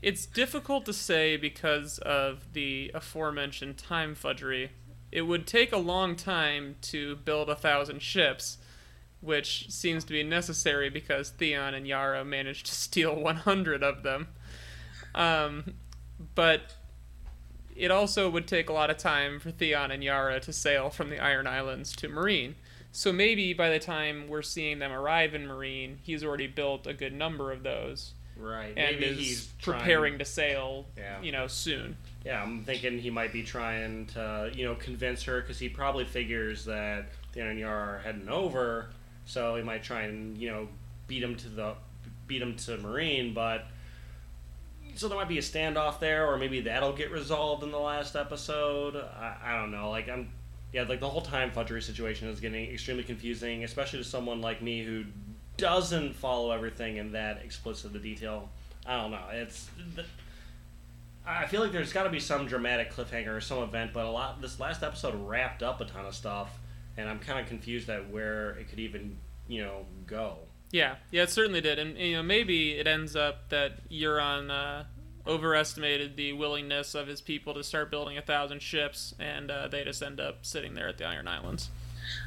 It's 0.00 0.24
difficult 0.24 0.86
to 0.86 0.94
say 0.94 1.36
because 1.36 1.98
of 1.98 2.54
the 2.54 2.90
aforementioned 2.94 3.76
time 3.76 4.14
fudgery. 4.14 4.70
It 5.12 5.22
would 5.22 5.46
take 5.46 5.72
a 5.72 5.76
long 5.76 6.14
time 6.16 6.76
to 6.82 7.16
build 7.16 7.50
a 7.50 7.56
thousand 7.56 8.00
ships, 8.00 8.56
which 9.20 9.68
seems 9.70 10.04
to 10.04 10.12
be 10.12 10.22
necessary 10.22 10.88
because 10.88 11.30
Theon 11.30 11.74
and 11.74 11.86
Yara 11.86 12.24
managed 12.24 12.66
to 12.66 12.72
steal 12.86 13.16
100 13.20 13.82
of 13.82 14.02
them. 14.04 14.28
Um, 15.14 15.74
but 16.36 16.76
it 17.80 17.90
also 17.90 18.28
would 18.28 18.46
take 18.46 18.68
a 18.68 18.72
lot 18.72 18.90
of 18.90 18.98
time 18.98 19.40
for 19.40 19.50
Theon 19.50 19.90
and 19.90 20.04
Yara 20.04 20.38
to 20.40 20.52
sail 20.52 20.90
from 20.90 21.10
the 21.10 21.18
Iron 21.18 21.46
Islands 21.46 21.96
to 21.96 22.08
Meereen. 22.08 22.54
So 22.92 23.12
maybe 23.12 23.52
by 23.54 23.70
the 23.70 23.78
time 23.78 24.28
we're 24.28 24.42
seeing 24.42 24.78
them 24.80 24.92
arrive 24.92 25.34
in 25.34 25.46
Meereen, 25.46 25.96
he's 26.02 26.22
already 26.24 26.46
built 26.46 26.86
a 26.86 26.92
good 26.92 27.12
number 27.14 27.52
of 27.52 27.62
those 27.62 28.12
Right. 28.36 28.72
and 28.76 28.98
Maybe 29.00 29.04
is 29.06 29.18
he's 29.18 29.46
preparing 29.62 30.12
trying- 30.14 30.18
to 30.18 30.24
sail, 30.24 30.86
Yeah. 30.96 31.20
you 31.22 31.30
know, 31.32 31.46
soon. 31.46 31.96
Yeah, 32.24 32.42
I'm 32.42 32.64
thinking 32.64 32.98
he 32.98 33.10
might 33.10 33.32
be 33.32 33.42
trying 33.42 34.06
to, 34.08 34.50
you 34.54 34.64
know, 34.64 34.74
convince 34.74 35.22
her 35.24 35.40
because 35.40 35.58
he 35.58 35.68
probably 35.68 36.04
figures 36.04 36.64
that 36.66 37.06
Theon 37.32 37.46
and 37.48 37.58
Yara 37.58 37.94
are 37.96 37.98
heading 38.00 38.28
over, 38.28 38.90
so 39.24 39.56
he 39.56 39.62
might 39.62 39.82
try 39.84 40.02
and 40.02 40.36
you 40.36 40.50
know 40.50 40.68
beat 41.06 41.22
him 41.22 41.36
to 41.36 41.48
the 41.48 41.74
beat 42.26 42.42
him 42.42 42.56
to 42.56 42.76
Meereen, 42.78 43.32
but 43.34 43.66
so 44.96 45.08
there 45.08 45.18
might 45.18 45.28
be 45.28 45.38
a 45.38 45.42
standoff 45.42 45.98
there, 46.00 46.30
or 46.30 46.36
maybe 46.36 46.60
that'll 46.62 46.92
get 46.92 47.10
resolved 47.10 47.62
in 47.62 47.70
the 47.70 47.78
last 47.78 48.16
episode. 48.16 48.96
I, 48.96 49.36
I 49.42 49.56
don't 49.56 49.70
know. 49.70 49.90
Like 49.90 50.08
I'm, 50.08 50.30
yeah, 50.72 50.82
like 50.82 51.00
the 51.00 51.08
whole 51.08 51.22
time 51.22 51.50
Fudgery 51.50 51.82
situation 51.82 52.28
is 52.28 52.40
getting 52.40 52.70
extremely 52.70 53.04
confusing, 53.04 53.64
especially 53.64 53.98
to 53.98 54.04
someone 54.04 54.40
like 54.40 54.62
me 54.62 54.84
who 54.84 55.04
doesn't 55.56 56.14
follow 56.14 56.52
everything 56.52 56.96
in 56.96 57.12
that 57.12 57.42
explicit 57.44 57.92
the 57.92 57.98
detail. 57.98 58.48
I 58.86 58.96
don't 58.96 59.10
know. 59.10 59.24
It's. 59.32 59.68
I 61.26 61.46
feel 61.46 61.60
like 61.60 61.72
there's 61.72 61.92
got 61.92 62.04
to 62.04 62.10
be 62.10 62.20
some 62.20 62.46
dramatic 62.46 62.92
cliffhanger 62.92 63.36
or 63.36 63.40
some 63.40 63.62
event, 63.62 63.92
but 63.92 64.06
a 64.06 64.10
lot. 64.10 64.40
This 64.40 64.58
last 64.58 64.82
episode 64.82 65.14
wrapped 65.28 65.62
up 65.62 65.80
a 65.80 65.84
ton 65.84 66.06
of 66.06 66.14
stuff, 66.14 66.58
and 66.96 67.08
I'm 67.08 67.18
kind 67.18 67.38
of 67.38 67.46
confused 67.46 67.90
at 67.90 68.08
where 68.10 68.50
it 68.52 68.68
could 68.68 68.78
even, 68.78 69.18
you 69.46 69.62
know, 69.62 69.84
go. 70.06 70.38
Yeah, 70.72 70.96
yeah, 71.10 71.24
it 71.24 71.30
certainly 71.30 71.60
did, 71.60 71.78
and 71.78 71.98
you 71.98 72.16
know 72.16 72.22
maybe 72.22 72.72
it 72.72 72.86
ends 72.86 73.16
up 73.16 73.48
that 73.48 73.88
Euron 73.90 74.50
uh, 74.50 74.84
overestimated 75.26 76.16
the 76.16 76.32
willingness 76.32 76.94
of 76.94 77.06
his 77.08 77.20
people 77.20 77.54
to 77.54 77.64
start 77.64 77.90
building 77.90 78.16
a 78.16 78.22
thousand 78.22 78.62
ships, 78.62 79.14
and 79.18 79.50
uh, 79.50 79.68
they 79.68 79.84
just 79.84 80.02
end 80.02 80.20
up 80.20 80.46
sitting 80.46 80.74
there 80.74 80.88
at 80.88 80.98
the 80.98 81.04
Iron 81.04 81.26
Islands. 81.26 81.70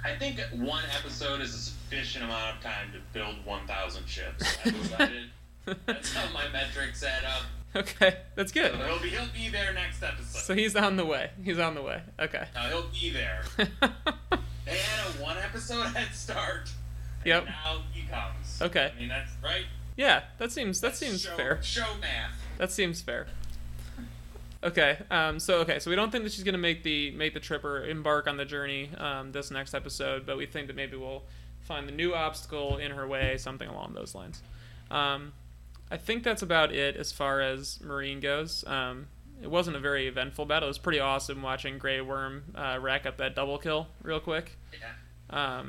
I 0.03 0.15
think 0.15 0.39
one 0.53 0.83
episode 0.97 1.41
is 1.41 1.53
a 1.53 1.57
sufficient 1.57 2.25
amount 2.25 2.57
of 2.57 2.63
time 2.63 2.91
to 2.93 2.99
build 3.11 3.45
1,000 3.45 4.07
ships. 4.07 4.57
I. 4.97 5.25
That's 5.85 6.13
how 6.13 6.31
my 6.33 6.47
metrics 6.49 7.03
add 7.03 7.23
up. 7.23 7.43
Okay, 7.75 8.17
that's 8.35 8.51
good. 8.51 8.71
So 8.71 8.77
he'll 8.77 9.01
be 9.01 9.09
he'll 9.09 9.33
be 9.33 9.49
there 9.49 9.73
next 9.73 10.03
episode. 10.03 10.41
So 10.41 10.53
he's 10.53 10.75
on 10.75 10.95
the 10.95 11.05
way. 11.05 11.31
He's 11.43 11.57
on 11.57 11.73
the 11.73 11.81
way. 11.81 12.01
Okay. 12.19 12.45
Now 12.53 12.67
he'll 12.67 12.89
be 12.89 13.09
there. 13.09 13.43
they 13.57 14.77
had 14.77 15.07
a 15.07 15.23
one 15.23 15.37
episode 15.37 15.83
head 15.95 16.13
start. 16.13 16.69
And 17.25 17.27
Yep. 17.27 17.45
Now 17.45 17.81
he 17.93 18.01
comes. 18.07 18.61
Okay. 18.61 18.91
I 18.95 18.99
mean 18.99 19.09
that's 19.09 19.31
right. 19.43 19.65
Yeah, 19.95 20.23
that 20.39 20.51
seems 20.51 20.81
that 20.81 20.95
seems 20.95 21.21
show, 21.21 21.35
fair. 21.35 21.61
Show 21.61 21.85
math. 22.01 22.31
That 22.57 22.71
seems 22.71 23.01
fair. 23.01 23.27
Okay, 24.63 24.97
um, 25.11 25.39
so 25.41 25.55
okay, 25.59 25.79
so 25.79 25.89
we 25.89 25.95
don't 25.97 26.09
think 26.09 26.23
that 26.23 26.31
she's 26.31 26.43
gonna 26.45 26.57
make 26.57 26.83
the 26.83 27.11
make 27.11 27.33
the 27.33 27.39
trip 27.41 27.65
or 27.65 27.85
embark 27.85 28.27
on 28.27 28.37
the 28.37 28.45
journey 28.45 28.89
um, 28.97 29.31
this 29.33 29.51
next 29.51 29.73
episode, 29.73 30.25
but 30.25 30.37
we 30.37 30.45
think 30.45 30.67
that 30.67 30.75
maybe 30.75 30.95
we'll 30.95 31.23
find 31.61 31.87
the 31.87 31.91
new 31.91 32.13
obstacle 32.13 32.77
in 32.77 32.91
her 32.91 33.05
way, 33.05 33.37
something 33.37 33.67
along 33.67 33.93
those 33.93 34.15
lines. 34.15 34.41
Um, 34.89 35.33
I 35.91 35.97
think 35.97 36.23
that's 36.23 36.41
about 36.41 36.71
it 36.71 36.95
as 36.95 37.11
far 37.11 37.41
as 37.41 37.79
Meereen 37.83 38.21
goes. 38.21 38.63
Um, 38.65 39.07
it 39.41 39.49
wasn't 39.49 39.75
a 39.75 39.79
very 39.79 40.07
eventful 40.07 40.45
battle. 40.45 40.67
It 40.67 40.69
was 40.69 40.77
pretty 40.77 40.99
awesome 40.99 41.41
watching 41.41 41.77
Grey 41.77 41.99
Worm 41.99 42.43
uh, 42.55 42.77
rack 42.79 43.05
up 43.05 43.17
that 43.17 43.35
double 43.35 43.57
kill 43.57 43.87
real 44.01 44.21
quick. 44.21 44.57
Yeah. 44.79 45.59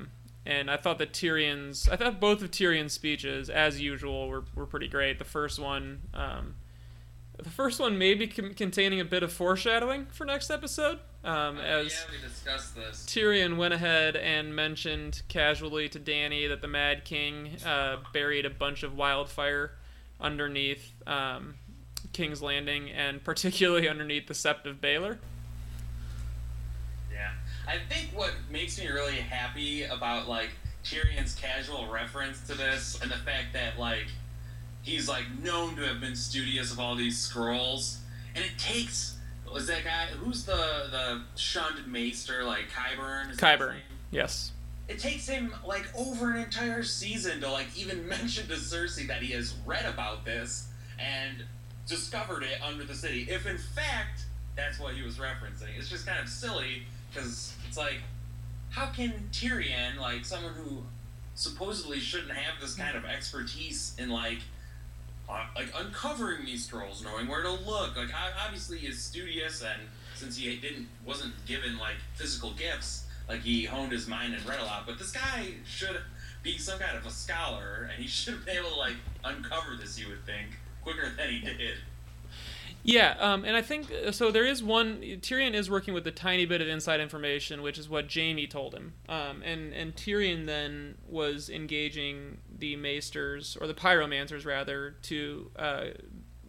And 0.47 0.71
I 0.71 0.77
thought 0.77 0.99
that 0.99 1.13
Tyrion's, 1.13 1.89
I 1.89 1.97
thought 1.97 2.21
both 2.21 2.43
of 2.43 2.51
Tyrion's 2.51 2.93
speeches, 2.93 3.49
as 3.49 3.81
usual, 3.81 4.29
were, 4.29 4.45
were 4.55 4.67
pretty 4.67 4.89
great. 4.89 5.19
The 5.19 5.25
first 5.25 5.59
one, 5.59 6.03
um, 6.13 6.57
the 7.43 7.49
first 7.51 7.81
one 7.81 7.97
maybe 7.97 8.27
con- 8.27 8.53
containing 8.55 9.01
a 9.01 9.05
bit 9.05 9.23
of 9.23 9.33
foreshadowing 9.33 10.07
for 10.07 10.25
next 10.27 10.51
episode, 10.51 10.99
um, 11.25 11.57
Oh, 11.59 11.63
as 11.63 11.93
yeah, 11.93 12.15
we 12.15 12.29
discussed 12.29 12.77
this. 12.77 13.07
Tyrion 13.09 13.57
went 13.57 13.73
ahead 13.73 14.17
and 14.17 14.55
mentioned 14.55 15.23
casually 15.29 15.89
to 15.89 15.99
Danny 15.99 16.47
that 16.47 16.61
the 16.61 16.69
Mad 16.69 17.05
King 17.07 17.57
uh, 17.65 17.97
buried 18.13 18.45
a 18.45 18.51
bunch 18.51 18.83
of 18.83 18.95
wildfire 18.95 19.73
underneath 20.21 20.93
um, 21.09 21.55
King's 22.13 22.43
Landing, 22.43 22.91
and 22.91 23.25
particularly 23.25 23.89
underneath 23.91 24.27
the 24.27 24.35
Sept 24.35 24.67
of 24.67 24.83
Baelor. 24.83 25.19
I 27.67 27.79
think 27.89 28.11
what 28.15 28.33
makes 28.51 28.79
me 28.79 28.87
really 28.89 29.17
happy 29.17 29.85
about 29.85 30.29
like 30.29 30.51
Tyrion's 30.85 31.35
casual 31.35 31.89
reference 31.89 32.47
to 32.47 32.55
this 32.55 32.99
and 33.01 33.11
the 33.11 33.17
fact 33.17 33.53
that 33.55 33.79
like 33.79 34.07
he's 34.83 35.09
like 35.09 35.25
known 35.43 35.77
to 35.77 35.87
have 35.87 36.01
been 36.01 36.17
studious 36.17 36.73
of 36.73 36.79
all 36.79 36.95
these 36.95 37.19
scrolls 37.19 37.99
and 38.35 38.45
it 38.45 38.59
takes 38.59 39.17
was 39.53 39.67
that 39.69 39.85
guy 39.85 40.07
who's 40.07 40.45
the 40.45 40.53
the 40.91 41.23
shunned 41.37 41.87
maester 41.87 42.45
like 42.45 42.69
Qyburn? 42.71 43.31
Is 43.31 43.37
that 43.39 43.59
his 43.59 43.67
Qyburn, 43.67 43.73
name? 43.75 43.83
yes. 44.11 44.53
It 44.87 44.99
takes 44.99 45.27
him 45.27 45.55
like 45.67 45.87
over 45.97 46.31
an 46.33 46.43
entire 46.43 46.83
season 46.83 47.41
to 47.41 47.51
like 47.51 47.69
even 47.77 48.07
mention 48.09 48.47
to 48.49 48.55
Cersei 48.55 49.07
that 49.09 49.23
he 49.23 49.33
has 49.33 49.55
read 49.65 49.87
about 49.87 50.25
this 50.25 50.69
and 50.99 51.45
discovered 51.87 52.43
it 52.43 52.59
under 52.63 52.85
the 52.85 52.95
city. 52.95 53.27
If 53.31 53.47
in 53.47 53.59
fact 53.59 54.27
that's 54.57 54.79
what 54.79 54.95
he 54.95 55.03
was 55.03 55.17
referencing, 55.17 55.77
it's 55.79 55.89
just 55.89 56.07
kind 56.07 56.21
of 56.21 56.29
silly 56.29 56.83
because 57.15 57.55
it's 57.69 57.77
like, 57.77 58.01
how 58.71 58.87
can 58.87 59.13
Tyrion, 59.33 59.99
like 60.01 60.25
someone 60.25 60.53
who 60.55 60.83
supposedly 61.35 62.01
shouldn't 62.01 62.33
have 62.33 62.61
this 62.61 62.75
kind 62.75 62.97
of 62.97 63.05
expertise 63.05 63.95
in 63.99 64.11
like, 64.11 64.39
uh, 65.29 65.47
like 65.55 65.69
uncovering 65.79 66.45
these 66.45 66.67
scrolls, 66.67 67.03
knowing 67.05 67.29
where 67.29 67.43
to 67.43 67.51
look, 67.51 67.97
like 67.97 68.11
obviously 68.45 68.79
he's 68.79 69.01
studious 69.01 69.63
and 69.63 69.81
since 70.15 70.37
he 70.37 70.57
didn't 70.57 70.89
wasn't 71.05 71.33
given 71.47 71.79
like 71.79 71.97
physical 72.15 72.53
gifts, 72.53 73.07
like 73.29 73.41
he 73.41 73.65
honed 73.65 73.93
his 73.93 74.07
mind 74.07 74.35
and 74.35 74.47
read 74.47 74.61
a 74.61 74.65
lot. 74.65 74.87
But 74.87 74.99
this 74.99 75.13
guy 75.13 75.47
should 75.67 76.01
be 76.43 76.59
some 76.59 76.79
kind 76.79 76.97
of 76.97 77.07
a 77.07 77.11
scholar, 77.11 77.89
and 77.93 78.01
he 78.01 78.09
should 78.09 78.45
be 78.45 78.53
able 78.53 78.71
to 78.71 78.77
like 78.77 78.97
uncover 79.25 79.77
this. 79.77 79.99
You 79.99 80.09
would 80.09 80.25
think 80.25 80.49
quicker 80.83 81.11
than 81.17 81.31
he 81.31 81.41
did. 81.41 81.79
Yeah, 82.87 83.17
um, 83.19 83.47
and 83.47 83.57
I 83.57 83.63
think 83.63 83.87
so. 84.13 84.31
There 84.31 84.45
is 84.45 84.63
one. 84.63 85.01
Tyrion 85.01 85.55
is 85.55 85.71
working 85.71 85.95
with 85.95 86.07
a 86.07 86.11
tiny 86.11 86.45
bit 86.45 86.61
of 86.61 86.69
inside 86.69 87.01
information, 87.01 87.63
which 87.63 87.79
is 87.79 87.89
what 87.89 88.13
Jaime 88.13 88.47
told 88.47 88.75
him. 88.75 88.93
Um, 89.09 89.43
and 89.43 89.73
and 89.73 89.97
Tyrion 89.97 90.45
then 90.45 90.99
was 91.09 91.49
engaging 91.49 92.39
the 92.59 92.77
Maesters 92.77 93.57
or 93.59 93.67
the 93.67 93.73
Pyromancers 93.73 94.45
rather 94.45 94.97
to 95.03 95.51
uh, 95.57 95.85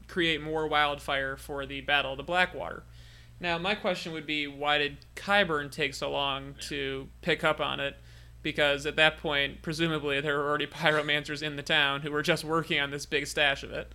create 0.09 0.41
more 0.41 0.67
wildfire 0.67 1.37
for 1.37 1.65
the 1.65 1.79
Battle 1.79 2.11
of 2.11 2.17
the 2.17 2.23
Blackwater. 2.23 2.83
Now, 3.39 3.57
my 3.57 3.75
question 3.75 4.11
would 4.11 4.25
be, 4.25 4.45
why 4.47 4.77
did 4.77 4.97
Qyburn 5.15 5.71
take 5.71 5.93
so 5.93 6.11
long 6.11 6.55
to 6.67 7.07
pick 7.21 7.43
up 7.43 7.59
on 7.61 7.79
it? 7.79 7.97
Because 8.41 8.85
at 8.85 8.95
that 8.97 9.17
point, 9.17 9.61
presumably, 9.61 10.21
there 10.21 10.37
were 10.37 10.47
already 10.47 10.67
pyromancers 10.67 11.41
in 11.41 11.55
the 11.55 11.63
town 11.63 12.01
who 12.01 12.11
were 12.11 12.21
just 12.21 12.43
working 12.43 12.79
on 12.79 12.91
this 12.91 13.05
big 13.05 13.25
stash 13.25 13.63
of 13.63 13.71
it. 13.71 13.93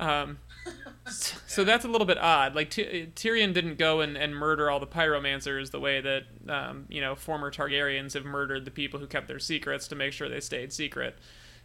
Um, 0.00 0.38
so 1.46 1.64
that's 1.64 1.84
a 1.84 1.88
little 1.88 2.06
bit 2.06 2.18
odd. 2.18 2.54
Like 2.54 2.70
Ty- 2.70 3.08
Tyrion 3.14 3.52
didn't 3.54 3.78
go 3.78 4.00
and, 4.00 4.16
and 4.16 4.34
murder 4.34 4.70
all 4.70 4.80
the 4.80 4.86
pyromancers 4.86 5.70
the 5.70 5.80
way 5.80 6.00
that 6.00 6.24
um, 6.48 6.86
you 6.88 7.00
know 7.00 7.14
former 7.14 7.50
Targaryens 7.50 8.14
have 8.14 8.24
murdered 8.24 8.64
the 8.64 8.70
people 8.70 9.00
who 9.00 9.06
kept 9.06 9.28
their 9.28 9.38
secrets 9.38 9.88
to 9.88 9.94
make 9.94 10.12
sure 10.12 10.28
they 10.28 10.40
stayed 10.40 10.72
secret. 10.72 11.18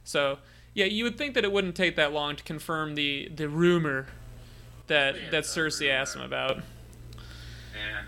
So 0.04 0.40
yeah, 0.74 0.86
you 0.86 1.04
would 1.04 1.18
think 1.18 1.34
that 1.36 1.44
it 1.44 1.52
wouldn't 1.52 1.76
take 1.76 1.96
that 1.96 2.14
long 2.14 2.36
to 2.36 2.44
confirm 2.44 2.96
the 2.96 3.30
the 3.34 3.48
rumor 3.50 4.08
that 4.88 5.16
Yeah, 5.16 5.30
that 5.32 5.44
Cersei 5.44 5.90
asked 5.90 6.16
him 6.16 6.22
about. 6.22 6.58
Yeah. 7.76 8.04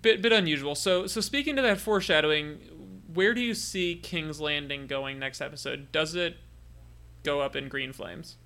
Bit 0.00 0.22
bit 0.22 0.32
unusual. 0.32 0.74
So 0.74 1.06
so 1.06 1.20
speaking 1.20 1.56
to 1.56 1.62
that 1.62 1.78
foreshadowing, 1.78 2.58
where 3.12 3.34
do 3.34 3.40
you 3.40 3.54
see 3.54 3.94
King's 3.96 4.40
Landing 4.40 4.86
going 4.86 5.18
next 5.18 5.40
episode? 5.40 5.92
Does 5.92 6.14
it 6.14 6.36
go 7.22 7.40
up 7.40 7.54
in 7.56 7.68
green 7.68 7.92
flames? 7.92 8.36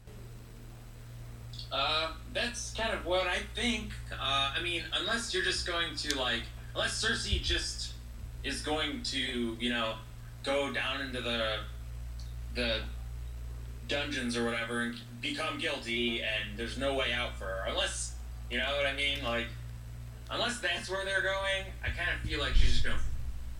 Uh, 1.72 2.12
that's 2.32 2.72
kind 2.74 2.94
of 2.94 3.04
what 3.04 3.26
I 3.26 3.38
think. 3.54 3.90
Uh, 4.12 4.54
I 4.56 4.62
mean, 4.62 4.82
unless 4.98 5.34
you're 5.34 5.44
just 5.44 5.66
going 5.66 5.94
to 5.96 6.18
like, 6.18 6.42
unless 6.74 7.02
Cersei 7.04 7.42
just 7.42 7.92
is 8.44 8.62
going 8.62 9.02
to, 9.04 9.56
you 9.58 9.70
know, 9.70 9.94
go 10.44 10.72
down 10.72 11.00
into 11.00 11.20
the 11.20 11.58
the 12.54 12.80
dungeons 13.88 14.36
or 14.36 14.44
whatever 14.44 14.80
and 14.82 14.96
become 15.20 15.58
guilty, 15.58 16.20
and 16.20 16.56
there's 16.56 16.78
no 16.78 16.94
way 16.94 17.12
out 17.12 17.36
for 17.36 17.44
her. 17.44 17.64
Unless, 17.68 18.14
you 18.50 18.58
know 18.58 18.76
what 18.76 18.86
I 18.86 18.94
mean? 18.94 19.22
Like, 19.22 19.46
unless 20.30 20.60
that's 20.60 20.88
where 20.90 21.04
they're 21.04 21.22
going, 21.22 21.72
I 21.84 21.88
kind 21.88 22.10
of 22.14 22.28
feel 22.28 22.40
like 22.40 22.54
she's 22.54 22.72
just 22.72 22.84
gonna 22.84 22.96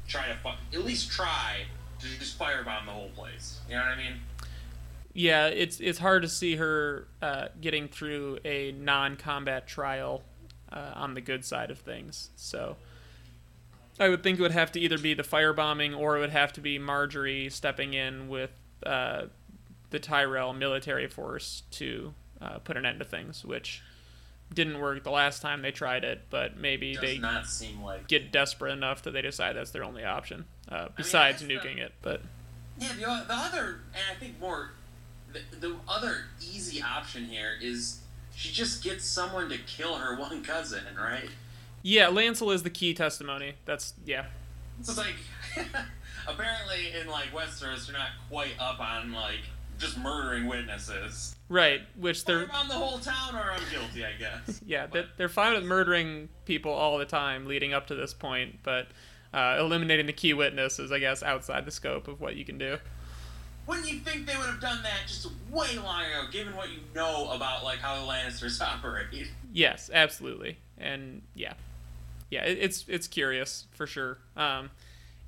try 0.08 0.28
to 0.28 0.36
fu- 0.42 0.78
at 0.78 0.84
least 0.84 1.10
try 1.10 1.66
to 2.00 2.06
just 2.18 2.38
firebomb 2.38 2.86
the 2.86 2.92
whole 2.92 3.10
place. 3.10 3.60
You 3.68 3.76
know 3.76 3.82
what 3.82 3.92
I 3.92 3.96
mean? 3.96 4.20
Yeah, 5.16 5.46
it's 5.46 5.80
it's 5.80 5.98
hard 5.98 6.22
to 6.22 6.28
see 6.28 6.56
her 6.56 7.08
uh, 7.22 7.48
getting 7.58 7.88
through 7.88 8.38
a 8.44 8.72
non-combat 8.72 9.66
trial 9.66 10.22
uh, 10.70 10.92
on 10.94 11.14
the 11.14 11.22
good 11.22 11.42
side 11.42 11.70
of 11.70 11.78
things. 11.78 12.28
So 12.36 12.76
I 13.98 14.10
would 14.10 14.22
think 14.22 14.38
it 14.38 14.42
would 14.42 14.52
have 14.52 14.72
to 14.72 14.80
either 14.80 14.98
be 14.98 15.14
the 15.14 15.22
firebombing 15.22 15.98
or 15.98 16.18
it 16.18 16.20
would 16.20 16.30
have 16.30 16.52
to 16.52 16.60
be 16.60 16.78
Margaery 16.78 17.50
stepping 17.50 17.94
in 17.94 18.28
with 18.28 18.50
uh, 18.84 19.26
the 19.88 19.98
Tyrell 19.98 20.52
military 20.52 21.06
force 21.06 21.62
to 21.70 22.12
uh, 22.42 22.58
put 22.58 22.76
an 22.76 22.84
end 22.84 22.98
to 22.98 23.06
things, 23.06 23.42
which 23.42 23.82
didn't 24.52 24.78
work 24.80 25.02
the 25.02 25.10
last 25.10 25.40
time 25.40 25.62
they 25.62 25.70
tried 25.70 26.04
it. 26.04 26.26
But 26.28 26.58
maybe 26.58 26.92
Does 26.92 27.00
they 27.00 27.16
not 27.16 27.46
seem 27.46 27.82
like 27.82 28.06
get 28.06 28.30
desperate 28.32 28.72
enough 28.72 29.02
that 29.04 29.12
they 29.12 29.22
decide 29.22 29.56
that's 29.56 29.70
their 29.70 29.82
only 29.84 30.04
option 30.04 30.44
uh, 30.68 30.88
besides 30.94 31.40
guess 31.40 31.48
the- 31.48 31.54
nuking 31.54 31.78
it. 31.78 31.94
But 32.02 32.20
Yeah, 32.78 32.92
the, 32.92 33.24
the 33.26 33.34
other, 33.34 33.80
and 33.94 34.02
I 34.14 34.20
think 34.20 34.38
more, 34.38 34.72
the, 35.50 35.68
the 35.68 35.76
other 35.88 36.24
easy 36.40 36.82
option 36.82 37.24
here 37.24 37.52
is 37.60 38.00
she 38.34 38.52
just 38.52 38.82
gets 38.82 39.04
someone 39.04 39.48
to 39.48 39.58
kill 39.58 39.96
her 39.96 40.16
one 40.18 40.42
cousin, 40.42 40.84
right? 40.98 41.30
yeah, 41.82 42.06
Lancel 42.06 42.52
is 42.52 42.64
the 42.64 42.70
key 42.70 42.94
testimony. 42.94 43.54
That's 43.64 43.94
yeah. 44.04 44.26
It's 44.80 44.98
like, 44.98 45.14
apparently 46.28 46.92
in 47.00 47.06
like 47.06 47.32
Westeros, 47.32 47.86
they're 47.86 47.96
not 47.96 48.10
quite 48.28 48.52
up 48.58 48.80
on 48.80 49.12
like 49.12 49.40
just 49.78 49.96
murdering 49.98 50.46
witnesses. 50.46 51.36
Right, 51.48 51.82
which 51.96 52.24
they're 52.24 52.50
on 52.52 52.66
the 52.66 52.74
whole 52.74 52.98
town 52.98 53.36
or 53.36 53.52
I'm 53.52 53.62
guilty, 53.70 54.04
I 54.04 54.12
guess. 54.18 54.60
yeah, 54.66 54.86
they're, 54.86 55.06
they're 55.16 55.28
fine 55.28 55.54
with 55.54 55.62
murdering 55.64 56.28
people 56.44 56.72
all 56.72 56.98
the 56.98 57.04
time 57.04 57.46
leading 57.46 57.72
up 57.72 57.86
to 57.86 57.94
this 57.94 58.12
point, 58.12 58.58
but 58.64 58.88
uh, 59.32 59.56
eliminating 59.60 60.06
the 60.06 60.12
key 60.12 60.34
witness 60.34 60.80
is, 60.80 60.90
I 60.90 60.98
guess, 60.98 61.22
outside 61.22 61.66
the 61.66 61.70
scope 61.70 62.08
of 62.08 62.20
what 62.20 62.34
you 62.34 62.44
can 62.44 62.58
do. 62.58 62.78
Wouldn't 63.66 63.90
you 63.90 63.98
think 63.98 64.26
they 64.26 64.36
would 64.36 64.46
have 64.46 64.60
done 64.60 64.82
that 64.84 65.06
just 65.06 65.28
way 65.50 65.76
long 65.76 66.04
ago, 66.04 66.30
given 66.30 66.54
what 66.54 66.70
you 66.70 66.78
know 66.94 67.30
about 67.30 67.64
like 67.64 67.78
how 67.78 68.00
the 68.00 68.06
Lannisters 68.06 68.60
operate? 68.60 69.06
Yes, 69.52 69.90
absolutely, 69.92 70.58
and 70.78 71.22
yeah, 71.34 71.54
yeah, 72.30 72.44
it, 72.44 72.58
it's 72.60 72.84
it's 72.88 73.08
curious 73.08 73.66
for 73.72 73.86
sure. 73.86 74.18
Um, 74.36 74.70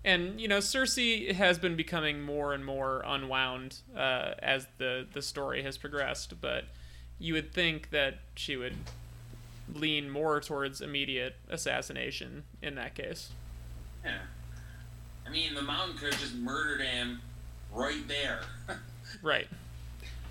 and 0.04 0.40
you 0.40 0.46
know, 0.46 0.58
Cersei 0.58 1.32
has 1.32 1.58
been 1.58 1.74
becoming 1.74 2.22
more 2.22 2.54
and 2.54 2.64
more 2.64 3.02
unwound 3.04 3.78
uh, 3.96 4.34
as 4.38 4.66
the 4.78 5.06
the 5.12 5.22
story 5.22 5.62
has 5.64 5.76
progressed, 5.76 6.40
but 6.40 6.64
you 7.18 7.34
would 7.34 7.52
think 7.52 7.90
that 7.90 8.18
she 8.36 8.56
would 8.56 8.74
lean 9.74 10.08
more 10.08 10.40
towards 10.40 10.80
immediate 10.80 11.34
assassination 11.50 12.44
in 12.62 12.76
that 12.76 12.94
case. 12.94 13.30
Yeah. 14.04 14.18
I 15.26 15.30
mean, 15.30 15.54
the 15.54 15.62
Mountain 15.62 15.98
could 15.98 16.12
have 16.14 16.20
just 16.20 16.34
murdered 16.36 16.80
him 16.80 17.20
right 17.72 18.06
there. 18.06 18.40
right. 19.22 19.48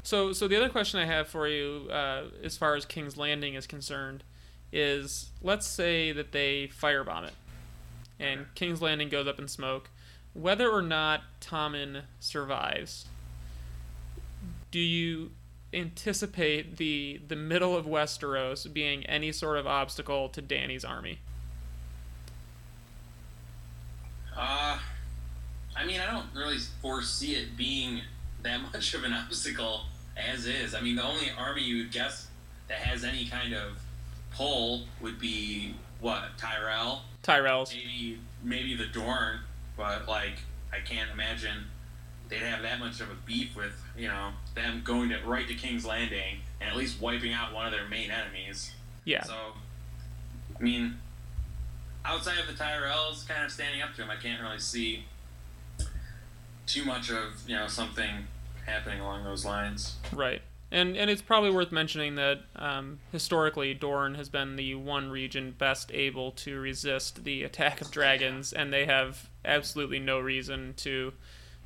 So, 0.03 0.31
so 0.31 0.47
the 0.47 0.55
other 0.55 0.69
question 0.69 0.99
I 0.99 1.05
have 1.05 1.27
for 1.27 1.47
you, 1.47 1.89
uh, 1.91 2.23
as 2.43 2.55
far 2.55 2.75
as 2.75 2.85
King's 2.85 3.17
Landing 3.17 3.55
is 3.55 3.67
concerned, 3.67 4.23
is 4.71 5.31
let's 5.41 5.67
say 5.67 6.11
that 6.11 6.31
they 6.31 6.67
firebomb 6.67 7.27
it, 7.27 7.33
and 8.19 8.45
King's 8.55 8.81
Landing 8.81 9.09
goes 9.09 9.27
up 9.27 9.39
in 9.39 9.47
smoke. 9.47 9.89
Whether 10.33 10.69
or 10.69 10.81
not 10.81 11.23
Tommen 11.41 12.03
survives, 12.19 13.07
do 14.71 14.79
you 14.79 15.31
anticipate 15.73 16.77
the 16.77 17.19
the 17.27 17.35
middle 17.35 17.75
of 17.75 17.85
Westeros 17.85 18.71
being 18.71 19.05
any 19.05 19.31
sort 19.31 19.57
of 19.57 19.67
obstacle 19.67 20.29
to 20.29 20.41
Danny's 20.41 20.85
army? 20.85 21.19
Uh, 24.35 24.77
I 25.75 25.85
mean, 25.97 26.07
I 26.07 26.11
don't 26.11 26.27
really 26.35 26.57
foresee 26.81 27.35
it 27.35 27.57
being 27.57 28.01
that 28.43 28.61
much 28.73 28.93
of 28.93 29.03
an 29.03 29.13
obstacle 29.13 29.81
as 30.15 30.45
is. 30.45 30.73
I 30.73 30.81
mean, 30.81 30.95
the 30.95 31.03
only 31.03 31.27
army 31.37 31.63
you 31.63 31.83
would 31.83 31.91
guess 31.91 32.27
that 32.67 32.79
has 32.79 33.03
any 33.03 33.25
kind 33.25 33.53
of 33.53 33.79
pull 34.33 34.83
would 35.01 35.19
be 35.19 35.75
what 35.99 36.37
Tyrell. 36.37 37.03
Tyrells. 37.23 37.73
Maybe 37.73 38.19
maybe 38.43 38.75
the 38.75 38.87
Dorne, 38.87 39.39
but 39.75 40.07
like 40.07 40.39
I 40.71 40.79
can't 40.79 41.09
imagine 41.11 41.65
they'd 42.29 42.39
have 42.39 42.61
that 42.61 42.79
much 42.79 42.99
of 42.99 43.09
a 43.09 43.15
beef 43.25 43.55
with 43.55 43.81
you 43.97 44.07
know 44.07 44.31
them 44.53 44.81
going 44.83 45.09
to 45.09 45.19
right 45.25 45.47
to 45.47 45.53
King's 45.53 45.85
Landing 45.85 46.39
and 46.59 46.69
at 46.69 46.75
least 46.75 47.01
wiping 47.01 47.33
out 47.33 47.53
one 47.53 47.65
of 47.65 47.71
their 47.71 47.87
main 47.87 48.11
enemies. 48.11 48.71
Yeah. 49.05 49.23
So, 49.23 49.35
I 50.59 50.61
mean, 50.61 50.97
outside 52.03 52.37
of 52.39 52.47
the 52.47 52.61
Tyrells 52.61 53.27
kind 53.27 53.45
of 53.45 53.51
standing 53.51 53.81
up 53.81 53.95
to 53.95 54.03
him, 54.03 54.09
I 54.09 54.15
can't 54.15 54.41
really 54.41 54.59
see 54.59 55.05
too 56.67 56.85
much 56.85 57.09
of 57.09 57.43
you 57.47 57.55
know 57.55 57.67
something 57.67 58.27
happening 58.65 58.99
along 58.99 59.23
those 59.23 59.45
lines. 59.45 59.95
Right. 60.13 60.41
And, 60.69 60.97
and 60.97 61.09
it's 61.09 61.21
probably 61.21 61.49
worth 61.49 61.71
mentioning 61.71 62.15
that 62.15 62.41
um, 62.57 62.99
historically, 63.13 63.73
Dorne 63.73 64.15
has 64.15 64.27
been 64.27 64.57
the 64.57 64.75
one 64.75 65.09
region 65.09 65.55
best 65.57 65.91
able 65.93 66.31
to 66.33 66.59
resist 66.59 67.23
the 67.23 67.43
attack 67.43 67.79
of 67.79 67.89
dragons, 67.89 68.51
and 68.51 68.73
they 68.73 68.85
have 68.85 69.29
absolutely 69.45 69.99
no 69.99 70.19
reason 70.19 70.73
to 70.77 71.13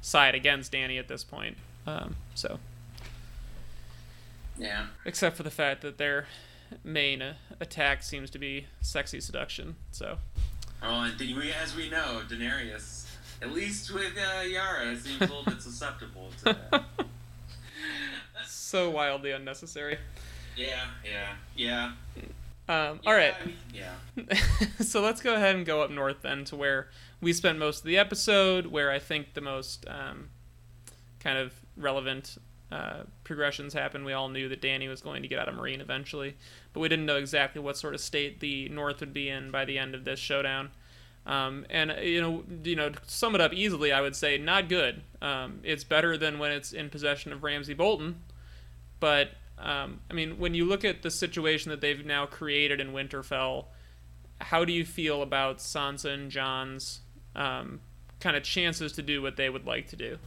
side 0.02 0.36
against 0.36 0.72
Danny 0.72 1.00
at 1.00 1.08
this 1.08 1.24
point. 1.24 1.58
Um, 1.88 2.16
so, 2.36 2.60
yeah. 4.56 4.86
Except 5.04 5.36
for 5.36 5.44
the 5.44 5.52
fact 5.52 5.82
that 5.82 5.98
their 5.98 6.28
main 6.84 7.24
uh, 7.24 7.34
attack 7.60 8.04
seems 8.04 8.30
to 8.30 8.38
be 8.38 8.68
sexy 8.82 9.20
seduction. 9.20 9.78
So. 9.92 10.20
Oh, 10.84 11.02
and 11.02 11.20
as 11.64 11.76
we 11.76 11.90
know, 11.90 12.22
Daenerys, 12.30 13.01
at 13.42 13.52
least 13.52 13.94
with 13.94 14.14
uh, 14.18 14.42
Yara, 14.42 14.92
it 14.92 15.00
seems 15.00 15.18
a 15.18 15.26
little 15.26 15.44
bit 15.44 15.62
susceptible 15.62 16.30
to 16.40 16.58
that. 16.72 16.84
so 18.46 18.90
wildly 18.90 19.32
unnecessary. 19.32 19.98
Yeah, 20.56 20.86
yeah, 21.04 21.34
yeah. 21.56 21.92
Um, 22.70 23.00
all 23.06 23.14
right. 23.14 23.34
I 23.42 23.46
mean, 23.46 23.56
yeah. 23.74 24.36
so 24.80 25.02
let's 25.02 25.22
go 25.22 25.36
ahead 25.36 25.56
and 25.56 25.66
go 25.66 25.82
up 25.82 25.90
north 25.90 26.22
then 26.22 26.46
to 26.46 26.56
where 26.56 26.90
we 27.20 27.34
spent 27.34 27.58
most 27.60 27.80
of 27.80 27.86
the 27.86 27.98
episode, 27.98 28.68
where 28.68 28.92
I 28.92 29.00
think 29.00 29.34
the 29.34 29.42
most 29.42 29.86
um, 29.90 30.30
kind 31.20 31.38
of 31.38 31.54
relevant 31.76 32.38
uh, 32.72 33.04
progressions 33.24 33.74
happened. 33.74 34.06
We 34.06 34.14
all 34.14 34.30
knew 34.30 34.48
that 34.50 34.62
Danny 34.62 34.88
was 34.88 35.02
going 35.02 35.22
to 35.22 35.28
get 35.28 35.40
out 35.40 35.50
of 35.50 35.56
Meereen 35.56 35.82
eventually, 35.82 36.36
but 36.74 36.80
we 36.80 36.88
didn't 36.88 37.06
know 37.06 37.18
exactly 37.18 37.62
what 37.62 37.78
sort 37.78 37.94
of 37.94 38.00
state 38.00 38.40
the 38.40 38.70
North 38.70 39.02
would 39.02 39.14
be 39.14 39.30
in 39.30 39.52
by 39.52 39.66
the 39.66 39.78
end 39.78 39.94
of 39.94 40.06
this 40.06 40.20
showdown. 40.20 40.70
Um, 41.26 41.66
and 41.70 41.94
you 42.02 42.22
know, 42.22 42.44
you 42.64 42.76
know, 42.76 42.90
to 42.90 43.00
sum 43.08 43.36
it 43.36 43.42
up 43.42 43.54
easily, 43.54 43.92
I 43.92 44.02
would 44.02 44.16
say 44.16 44.38
not 44.38 44.70
good. 44.70 45.02
Um, 45.22 45.60
it's 45.64 45.84
better 45.84 46.18
than 46.18 46.40
when 46.40 46.52
it's 46.52 46.74
in 46.74 46.90
possession 46.90 47.32
of 47.32 47.44
Ramsay 47.44 47.76
Bolton, 47.76 48.22
but 49.00 49.30
um, 49.60 50.00
I 50.10 50.14
mean, 50.14 50.40
when 50.40 50.56
you 50.56 50.66
look 50.66 50.84
at 50.84 51.04
the 51.04 51.12
situation 51.12 51.70
that 51.70 51.82
they've 51.82 52.04
now 52.04 52.26
created 52.26 52.80
in 52.80 52.94
Winterfell, 52.94 53.66
how 54.40 54.66
do 54.66 54.74
you 54.74 54.84
feel 54.84 55.22
about 55.22 55.60
Sansa 55.60 56.12
and 56.12 56.32
Jon's 56.32 57.02
um, 57.36 57.80
kind 58.20 58.36
of 58.36 58.44
chances 58.44 58.92
to 58.94 59.04
do 59.04 59.22
what 59.22 59.38
they 59.38 59.50
would 59.50 59.66
like 59.68 59.88
to 59.90 59.96
do? 59.96 60.18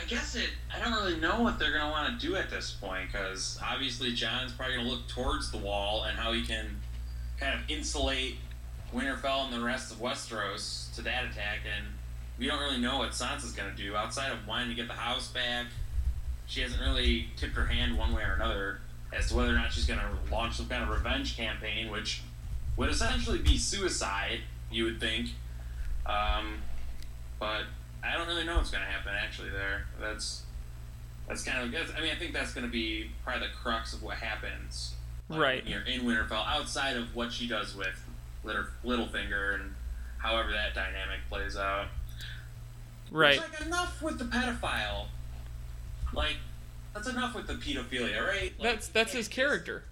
I 0.00 0.04
guess 0.04 0.34
it. 0.34 0.50
I 0.74 0.82
don't 0.82 0.92
really 0.92 1.20
know 1.20 1.42
what 1.42 1.58
they're 1.58 1.72
gonna 1.72 1.90
want 1.90 2.20
to 2.20 2.26
do 2.26 2.34
at 2.36 2.50
this 2.50 2.72
point 2.72 3.10
because 3.10 3.58
obviously 3.62 4.12
Jon's 4.12 4.52
probably 4.52 4.76
gonna 4.76 4.88
look 4.88 5.06
towards 5.08 5.50
the 5.50 5.58
wall 5.58 6.04
and 6.04 6.18
how 6.18 6.32
he 6.32 6.44
can 6.44 6.80
kind 7.38 7.54
of 7.54 7.60
insulate 7.70 8.36
Winterfell 8.94 9.44
and 9.46 9.52
the 9.52 9.64
rest 9.64 9.92
of 9.92 9.98
Westeros 9.98 10.94
to 10.94 11.02
that 11.02 11.24
attack, 11.24 11.60
and 11.64 11.86
we 12.38 12.46
don't 12.46 12.60
really 12.60 12.78
know 12.78 12.98
what 12.98 13.10
Sansa's 13.10 13.52
gonna 13.52 13.74
do 13.74 13.96
outside 13.96 14.32
of 14.32 14.46
wanting 14.46 14.68
to 14.68 14.74
get 14.74 14.88
the 14.88 14.94
house 14.94 15.28
back. 15.28 15.66
She 16.46 16.60
hasn't 16.60 16.80
really 16.80 17.28
tipped 17.36 17.56
her 17.56 17.66
hand 17.66 17.98
one 17.98 18.14
way 18.14 18.22
or 18.22 18.34
another 18.34 18.80
as 19.12 19.28
to 19.28 19.36
whether 19.36 19.50
or 19.50 19.56
not 19.56 19.72
she's 19.72 19.86
gonna 19.86 20.10
launch 20.30 20.54
some 20.54 20.68
kind 20.68 20.82
of 20.82 20.88
revenge 20.88 21.36
campaign, 21.36 21.90
which 21.90 22.22
would 22.76 22.90
essentially 22.90 23.38
be 23.38 23.58
suicide, 23.58 24.40
you 24.70 24.84
would 24.84 25.00
think. 25.00 25.30
Um, 26.04 26.58
but 27.38 27.64
I 28.02 28.16
don't 28.16 28.26
really 28.28 28.44
know 28.44 28.56
what's 28.56 28.70
going 28.70 28.84
to 28.84 28.90
happen 28.90 29.12
actually 29.14 29.50
there. 29.50 29.86
That's 30.00 30.42
that's 31.28 31.42
kind 31.42 31.74
of 31.74 31.96
I 31.96 32.00
mean 32.00 32.12
I 32.12 32.18
think 32.18 32.32
that's 32.32 32.54
going 32.54 32.66
to 32.66 32.72
be 32.72 33.10
probably 33.24 33.48
the 33.48 33.54
crux 33.54 33.92
of 33.92 34.02
what 34.02 34.16
happens. 34.16 34.94
Like, 35.28 35.40
right. 35.40 35.64
When 35.64 35.72
you're 35.72 35.82
in 35.82 36.02
Winterfell, 36.02 36.46
outside 36.46 36.96
of 36.96 37.16
what 37.16 37.32
she 37.32 37.48
does 37.48 37.74
with 37.74 38.00
Litter, 38.46 38.68
Littlefinger 38.84 39.56
and 39.56 39.74
however 40.18 40.52
that 40.52 40.74
dynamic 40.74 41.20
plays 41.28 41.56
out. 41.56 41.86
Right. 43.10 43.38
It's 43.38 43.60
like 43.60 43.66
enough 43.66 44.02
with 44.02 44.18
the 44.18 44.24
pedophile. 44.24 45.06
Like 46.12 46.36
that's 46.94 47.08
enough 47.08 47.34
with 47.34 47.46
the 47.46 47.54
pedophilia, 47.54 48.26
right? 48.26 48.52
Like, 48.58 48.62
that's 48.62 48.88
that's 48.88 49.12
his 49.12 49.28
character. 49.28 49.84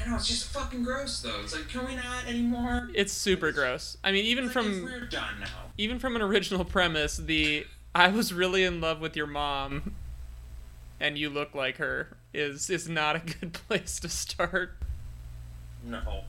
I 0.00 0.08
know 0.08 0.16
it's 0.16 0.28
just 0.28 0.46
fucking 0.52 0.84
gross 0.84 1.20
though. 1.20 1.40
It's 1.42 1.54
like, 1.54 1.68
can 1.68 1.86
we 1.86 1.96
not 1.96 2.26
anymore? 2.26 2.88
It's 2.94 3.12
super 3.12 3.48
it's, 3.48 3.58
gross. 3.58 3.96
I 4.04 4.12
mean, 4.12 4.24
even 4.24 4.44
like 4.44 4.52
from 4.52 4.84
we're 4.84 5.06
done 5.06 5.40
now. 5.40 5.70
Even 5.78 5.98
from 5.98 6.16
an 6.16 6.22
original 6.22 6.64
premise, 6.64 7.16
the 7.16 7.66
I 7.94 8.08
was 8.08 8.32
really 8.32 8.64
in 8.64 8.80
love 8.80 9.00
with 9.00 9.16
your 9.16 9.26
mom, 9.26 9.94
and 11.00 11.18
you 11.18 11.30
look 11.30 11.54
like 11.54 11.76
her 11.78 12.16
is 12.32 12.70
is 12.70 12.88
not 12.88 13.16
a 13.16 13.18
good 13.20 13.52
place 13.68 13.98
to 14.00 14.08
start. 14.08 14.72
No. 15.84 16.24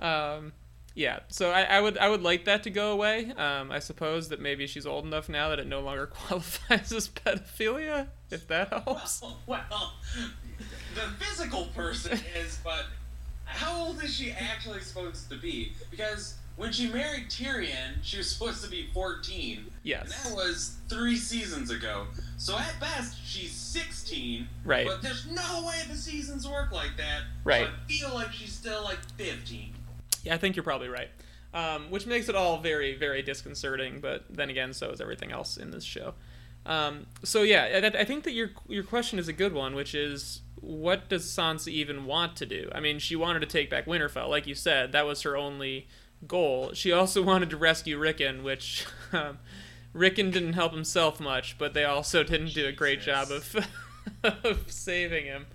Um, 0.00 0.52
yeah. 0.94 1.20
So 1.28 1.50
I, 1.50 1.62
I 1.62 1.80
would 1.80 1.98
I 1.98 2.08
would 2.08 2.22
like 2.22 2.44
that 2.46 2.62
to 2.64 2.70
go 2.70 2.92
away. 2.92 3.32
Um, 3.36 3.70
I 3.70 3.78
suppose 3.78 4.28
that 4.30 4.40
maybe 4.40 4.66
she's 4.66 4.86
old 4.86 5.04
enough 5.04 5.28
now 5.28 5.48
that 5.50 5.58
it 5.58 5.66
no 5.66 5.80
longer 5.80 6.06
qualifies 6.08 6.92
as 6.92 7.08
pedophilia. 7.08 8.08
If 8.30 8.48
that 8.48 8.68
helps. 8.68 9.22
Well, 9.22 9.38
well 9.46 9.92
the 10.94 11.24
physical 11.24 11.66
person 11.74 12.18
is, 12.36 12.58
but 12.64 12.86
how 13.44 13.86
old 13.86 14.02
is 14.02 14.14
she 14.14 14.32
actually 14.32 14.80
supposed 14.80 15.28
to 15.30 15.36
be? 15.36 15.72
Because 15.90 16.34
when 16.56 16.72
she 16.72 16.88
married 16.88 17.30
Tyrion, 17.30 17.94
she 18.02 18.18
was 18.18 18.30
supposed 18.30 18.62
to 18.62 18.70
be 18.70 18.88
14. 18.92 19.64
Yes. 19.82 20.02
And 20.02 20.12
that 20.12 20.36
was 20.36 20.76
three 20.88 21.16
seasons 21.16 21.70
ago. 21.70 22.06
So 22.36 22.58
at 22.58 22.74
best, 22.78 23.16
she's 23.24 23.52
16. 23.52 24.46
Right. 24.64 24.86
But 24.86 25.02
there's 25.02 25.26
no 25.26 25.64
way 25.66 25.76
the 25.88 25.96
seasons 25.96 26.46
work 26.46 26.70
like 26.70 26.96
that. 26.98 27.22
Right. 27.44 27.66
So 27.66 27.72
I 27.72 27.90
feel 27.90 28.14
like 28.14 28.32
she's 28.32 28.52
still 28.52 28.84
like 28.84 28.98
15. 29.16 29.74
Yeah, 30.22 30.34
I 30.34 30.38
think 30.38 30.56
you're 30.56 30.62
probably 30.62 30.88
right. 30.88 31.08
Um, 31.52 31.90
which 31.90 32.06
makes 32.06 32.28
it 32.28 32.36
all 32.36 32.58
very, 32.58 32.94
very 32.96 33.22
disconcerting. 33.22 34.00
But 34.00 34.24
then 34.30 34.50
again, 34.50 34.72
so 34.72 34.90
is 34.90 35.00
everything 35.00 35.32
else 35.32 35.56
in 35.56 35.70
this 35.70 35.84
show. 35.84 36.14
Um, 36.66 37.06
so 37.24 37.42
yeah, 37.42 37.80
I, 37.82 38.00
I 38.00 38.04
think 38.04 38.24
that 38.24 38.32
your 38.32 38.50
your 38.68 38.84
question 38.84 39.18
is 39.18 39.28
a 39.28 39.32
good 39.32 39.52
one, 39.52 39.74
which 39.74 39.94
is 39.94 40.42
what 40.60 41.08
does 41.08 41.24
Sansa 41.24 41.68
even 41.68 42.04
want 42.04 42.36
to 42.36 42.46
do? 42.46 42.68
I 42.74 42.80
mean, 42.80 42.98
she 42.98 43.16
wanted 43.16 43.40
to 43.40 43.46
take 43.46 43.70
back 43.70 43.86
Winterfell, 43.86 44.28
like 44.28 44.46
you 44.46 44.54
said. 44.54 44.92
That 44.92 45.06
was 45.06 45.22
her 45.22 45.36
only 45.36 45.88
goal. 46.26 46.72
She 46.74 46.92
also 46.92 47.22
wanted 47.30 47.50
to 47.50 47.56
rescue 47.56 47.98
Rickon, 47.98 48.42
which 48.42 48.86
um, 49.12 49.38
Rickon 49.92 50.30
didn't 50.30 50.52
help 50.52 50.72
himself 50.72 51.18
much, 51.18 51.56
but 51.58 51.74
they 51.74 51.84
also 51.84 52.22
didn't 52.22 52.54
do 52.54 52.66
a 52.66 52.72
great 52.72 53.00
job 53.00 53.30
of 53.30 53.66
of 54.44 54.70
saving 54.70 55.24
him. 55.24 55.46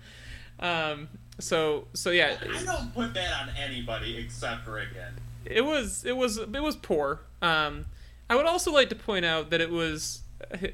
Um, 0.58 1.08
so 1.38 1.88
so 1.92 2.10
yeah, 2.10 2.36
I 2.40 2.64
don't 2.64 2.94
put 2.94 3.14
that 3.14 3.32
on 3.42 3.50
anybody 3.56 4.16
except 4.16 4.66
Rickon. 4.66 5.14
it 5.44 5.64
was 5.64 6.04
it 6.04 6.16
was 6.16 6.38
it 6.38 6.62
was 6.62 6.76
poor. 6.76 7.20
Um, 7.42 7.86
I 8.28 8.36
would 8.36 8.46
also 8.46 8.72
like 8.72 8.88
to 8.88 8.96
point 8.96 9.24
out 9.24 9.50
that 9.50 9.60
it 9.60 9.70
was 9.70 10.22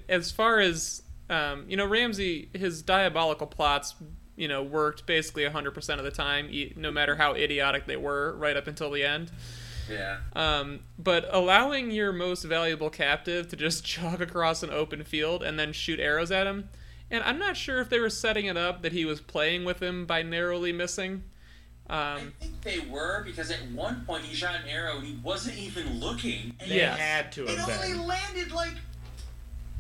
as 0.09 0.31
far 0.31 0.61
as 0.61 1.03
um, 1.29 1.65
you 1.69 1.77
know 1.77 1.87
Ramsay 1.87 2.49
his 2.55 2.83
diabolical 2.83 3.47
plots 3.47 3.95
you 4.37 4.49
know 4.49 4.63
worked 4.63 5.07
basically 5.07 5.45
100% 5.45 5.99
of 5.99 6.05
the 6.05 6.11
time 6.11 6.51
no 6.77 6.91
matter 6.91 7.17
how 7.17 7.35
idiotic 7.35 7.87
they 7.87 7.97
were 7.97 8.35
right 8.37 8.57
up 8.57 8.67
until 8.67 8.91
the 8.91 9.05
end. 9.05 9.31
Yeah. 9.91 10.19
Um, 10.35 10.81
but 10.99 11.27
allowing 11.31 11.91
your 11.91 12.13
most 12.13 12.45
valuable 12.45 12.89
captive 12.89 13.49
to 13.49 13.57
just 13.57 13.85
jog 13.85 14.23
across 14.23 14.63
an 14.63 14.71
open 14.71 15.05
field 15.05 15.43
and 15.43 15.59
then 15.59 15.73
shoot 15.73 16.01
arrows 16.01 16.31
at 16.31 16.47
him, 16.47 16.69
and 17.13 17.23
I'm 17.23 17.39
not 17.39 17.57
sure 17.57 17.81
if 17.81 17.89
they 17.89 18.01
were 18.01 18.11
setting 18.11 18.47
it 18.47 18.57
up 18.57 18.83
that 18.83 18.93
he 18.93 19.05
was 19.05 19.21
playing 19.21 19.65
with 19.65 19.81
him 19.81 20.07
by 20.07 20.23
narrowly 20.23 20.73
missing. 20.73 21.23
I 21.89 22.15
Um, 22.15 22.33
think 22.41 22.63
they 22.63 22.79
were 22.81 23.23
because 23.25 23.51
at 23.51 23.61
one 23.73 24.05
point 24.07 24.25
he 24.25 24.35
shot 24.35 24.55
an 24.55 24.69
arrow 24.69 24.97
and 24.99 25.07
he 25.07 25.17
wasn't 25.23 25.59
even 25.59 26.01
looking. 26.01 26.55
And 26.59 26.71
They 26.71 26.77
Yes. 26.77 26.99
had 26.99 27.33
to 27.33 27.43
Have 27.47 27.51
It 27.51 27.59
have 27.59 27.69
only 27.83 27.93
been. 27.93 28.07
landed 28.07 28.53
like 28.53 28.75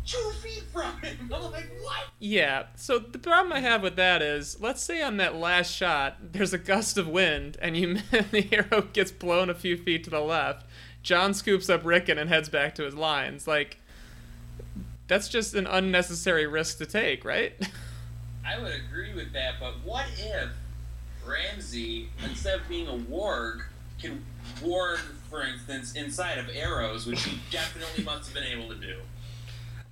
two 0.06 0.30
feet 0.42 0.64
from 0.72 1.00
him. 1.00 1.30
I'm 1.34 1.50
like, 1.52 1.70
what? 1.80 2.04
Yeah, 2.18 2.64
so 2.76 2.98
the 2.98 3.18
problem 3.18 3.52
I 3.52 3.60
have 3.60 3.82
with 3.82 3.96
that 3.96 4.20
is, 4.20 4.60
let's 4.60 4.82
say 4.82 5.00
on 5.00 5.16
that 5.18 5.36
last 5.36 5.72
shot, 5.74 6.32
there's 6.32 6.52
a 6.52 6.58
gust 6.58 6.98
of 6.98 7.08
wind, 7.08 7.56
and 7.62 7.76
you 7.76 7.94
the 8.10 8.48
arrow 8.52 8.82
gets 8.82 9.10
blown 9.12 9.48
a 9.48 9.54
few 9.54 9.76
feet 9.76 10.04
to 10.04 10.10
the 10.10 10.20
left. 10.20 10.66
Jon 11.02 11.34
scoops 11.34 11.70
up 11.70 11.84
Rickon 11.84 12.18
and 12.18 12.28
heads 12.28 12.48
back 12.48 12.74
to 12.76 12.84
his 12.84 12.94
lines. 12.94 13.46
Like, 13.48 13.78
that's 15.12 15.28
just 15.28 15.54
an 15.54 15.66
unnecessary 15.66 16.46
risk 16.46 16.78
to 16.78 16.86
take, 16.86 17.22
right? 17.22 17.52
I 18.46 18.58
would 18.58 18.72
agree 18.72 19.12
with 19.14 19.34
that, 19.34 19.56
but 19.60 19.74
what 19.84 20.06
if 20.18 20.48
Ramsay, 21.26 22.08
instead 22.24 22.60
of 22.60 22.66
being 22.66 22.88
a 22.88 22.96
warg, 22.96 23.60
can 24.00 24.24
warg, 24.62 25.00
for 25.28 25.42
instance, 25.42 25.92
inside 25.92 26.38
of 26.38 26.48
arrows, 26.54 27.06
which 27.06 27.24
he 27.24 27.38
definitely 27.50 28.04
must 28.04 28.32
have 28.32 28.34
been 28.34 28.58
able 28.58 28.70
to 28.70 28.74
do? 28.74 28.96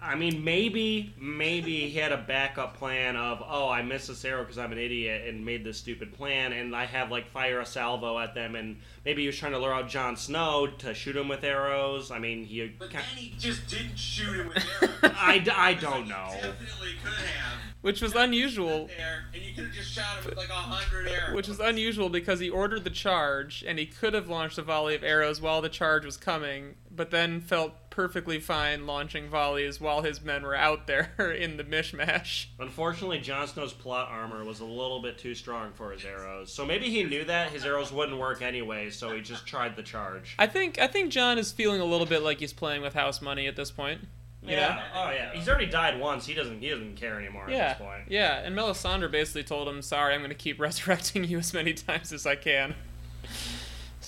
I 0.03 0.15
mean, 0.15 0.43
maybe, 0.45 1.13
maybe 1.21 1.89
he 1.91 1.99
had 1.99 2.11
a 2.11 2.17
backup 2.17 2.79
plan 2.79 3.17
of, 3.17 3.43
oh, 3.47 3.69
I 3.69 3.83
missed 3.83 4.09
this 4.09 4.25
arrow 4.25 4.41
because 4.43 4.57
I'm 4.57 4.73
an 4.73 4.79
idiot 4.79 5.29
and 5.29 5.45
made 5.45 5.63
this 5.63 5.77
stupid 5.77 6.15
plan, 6.15 6.53
and 6.53 6.75
I 6.75 6.87
have 6.87 7.11
like 7.11 7.29
fire 7.29 7.61
a 7.61 7.67
salvo 7.67 8.19
at 8.19 8.35
them, 8.35 8.55
and 8.55 8.79
maybe 9.05 9.21
he 9.23 9.27
was 9.27 9.37
trying 9.37 9.53
to 9.53 9.59
lure 9.59 9.75
out 9.75 9.89
Jon 9.89 10.17
Snow 10.17 10.67
to 10.79 10.95
shoot 10.95 11.17
him 11.17 11.29
with 11.29 11.45
arrows. 11.45 12.11
I 12.11 12.19
mean, 12.19 12.45
he. 12.45 12.67
But 12.79 12.91
ki- 12.91 12.97
then 12.97 13.05
he 13.17 13.35
just 13.39 13.67
didn't 13.69 13.99
shoot 13.99 14.37
him 14.41 14.49
with 14.49 14.65
arrows. 15.03 15.15
I, 15.19 15.39
d- 15.39 15.51
I 15.51 15.71
It's 15.73 15.83
like 15.83 15.93
don't 15.93 16.07
you 16.07 16.13
know. 16.13 16.29
Definitely 16.33 16.89
could 17.05 17.13
have. 17.13 17.59
Which 17.83 18.01
was 18.03 18.15
unusual. 18.15 18.87
There, 18.89 19.25
and 19.35 19.43
you 19.43 19.55
could 19.55 19.65
have 19.65 19.75
just 19.75 19.91
shot 19.91 20.19
him 20.19 20.27
with 20.27 20.37
like 20.39 20.49
a 20.51 20.53
hundred 20.53 21.09
arrows. 21.09 21.35
Which 21.35 21.49
was 21.49 21.61
unusual 21.61 22.09
because 22.09 22.41
he 22.41 22.49
ordered 22.49 22.85
the 22.85 22.91
charge, 22.91 23.65
and 23.67 23.79
he 23.79 23.87
could 23.87 24.15
have 24.15 24.29
launched 24.29 24.57
a 24.59 24.63
volley 24.63 24.95
of 24.95 25.05
arrows 25.05 25.41
while 25.41 25.61
the 25.61 25.69
charge 25.69 26.05
was 26.07 26.17
coming, 26.17 26.75
but 26.91 27.11
then 27.11 27.41
felt 27.41 27.75
perfectly 27.91 28.39
fine 28.41 28.87
launching 28.87 29.29
volleys 29.29 29.81
while 29.81 30.03
his 30.03 30.23
men 30.23 30.43
were 30.43 30.55
out 30.55 30.87
there 30.87 31.11
in 31.39 31.57
the 31.57 31.65
mishmash. 31.65 32.47
Unfortunately, 32.59 33.19
Jon 33.19 33.47
Snow's 33.49 33.73
plot 33.73 34.09
armor 34.11 34.45
was 34.45 34.61
a 34.61 34.65
little 34.65 35.03
bit 35.03 35.19
too 35.19 35.35
strong 35.35 35.73
for 35.73 35.91
his 35.93 36.05
arrows, 36.05 36.53
so 36.53 36.65
maybe 36.65 36.89
he 36.89 37.05
knew 37.05 37.25
that 37.25 37.51
his 37.51 37.65
arrows 37.65 37.93
wouldn't 37.93 38.19
work 38.19 38.43
anyway, 38.43 38.91
so 38.91 39.15
he 39.15 39.21
just 39.21 39.47
tried 39.47 39.77
the 39.77 39.83
charge. 39.83 40.35
I 40.39 40.47
think 40.47 40.79
I 40.79 40.87
think 40.87 41.11
Jon 41.11 41.37
is 41.39 41.53
feeling 41.53 41.81
a 41.81 41.85
little 41.85 42.07
bit 42.07 42.23
like 42.23 42.39
he's 42.39 42.53
playing 42.53 42.83
with 42.83 42.95
house 42.95 43.21
money 43.21 43.47
at 43.47 43.57
this 43.57 43.71
point. 43.71 44.01
You 44.43 44.53
yeah. 44.53 44.69
know? 44.69 44.83
Oh 44.95 45.11
yeah. 45.11 45.33
He's 45.35 45.49
already 45.49 45.67
died 45.67 46.01
once. 46.01 46.25
He 46.25 46.33
doesn't. 46.33 46.61
He 46.61 46.71
doesn't 46.71 46.97
care 46.97 47.19
anymore 47.19 47.47
Yeah, 47.51 47.57
at 47.57 47.79
this 47.79 47.87
point. 47.87 48.03
yeah, 48.09 48.39
and 48.39 48.57
Melisandre 48.57 49.11
basically 49.11 49.45
told 49.45 49.69
him, 49.69 49.83
"Sorry, 49.83 50.15
I'm 50.15 50.21
going 50.21 50.31
to 50.31 50.35
keep 50.35 50.59
resurrecting 50.69 51.25
you 51.25 51.39
as 51.39 51.53
many 51.53 51.75
times 51.75 52.13
as 52.13 52.27
I 52.27 52.37
can." 52.37 52.75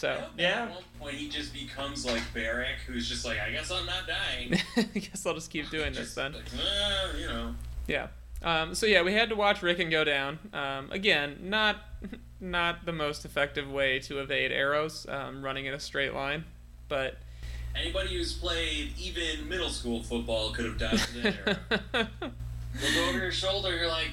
So, 0.02 0.20
Yeah. 0.36 0.64
At 0.64 0.70
one 0.70 0.82
point, 0.98 1.14
he 1.14 1.28
just 1.28 1.54
becomes 1.54 2.04
like 2.04 2.22
Beric, 2.34 2.74
who's 2.88 3.08
just 3.08 3.24
like, 3.24 3.38
I 3.38 3.52
guess 3.52 3.70
I'm 3.70 3.86
not 3.86 4.08
dying. 4.08 4.60
I 4.76 4.98
guess 4.98 5.24
I'll 5.24 5.34
just 5.34 5.48
keep 5.48 5.70
doing 5.70 5.92
this 5.92 6.16
then. 6.16 6.32
Like, 6.32 6.42
"Uh, 6.52 7.16
you 7.16 7.26
know. 7.28 7.54
Yeah. 7.86 8.08
Um, 8.42 8.74
so 8.74 8.86
yeah, 8.86 9.02
we 9.02 9.12
had 9.12 9.28
to 9.28 9.36
watch 9.36 9.62
Rickon 9.62 9.90
go 9.90 10.02
down. 10.02 10.40
Um, 10.52 10.90
again, 10.90 11.36
not 11.42 11.76
not 12.40 12.84
the 12.84 12.90
most 12.92 13.24
effective 13.24 13.70
way 13.70 14.00
to 14.00 14.18
evade 14.18 14.50
arrows, 14.50 15.06
um, 15.08 15.40
running 15.40 15.66
in 15.66 15.74
a 15.74 15.78
straight 15.78 16.14
line, 16.14 16.46
but 16.88 17.18
Anybody 17.76 18.16
who's 18.16 18.32
played 18.32 18.94
even 18.98 19.48
middle 19.48 19.70
school 19.70 20.02
football 20.02 20.50
could 20.50 20.64
have 20.64 20.78
died 20.78 20.92
with 20.94 21.22
that 21.22 21.36
arrow. 21.94 22.06
Look 22.82 23.08
over 23.08 23.18
your 23.18 23.30
shoulder, 23.30 23.76
you're 23.76 23.86
like, 23.86 24.10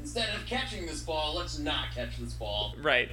instead 0.00 0.34
of 0.34 0.44
catching 0.46 0.84
this 0.84 1.04
ball, 1.04 1.36
let's 1.36 1.60
not 1.60 1.94
catch 1.94 2.16
this 2.16 2.32
ball. 2.32 2.74
right, 2.82 3.08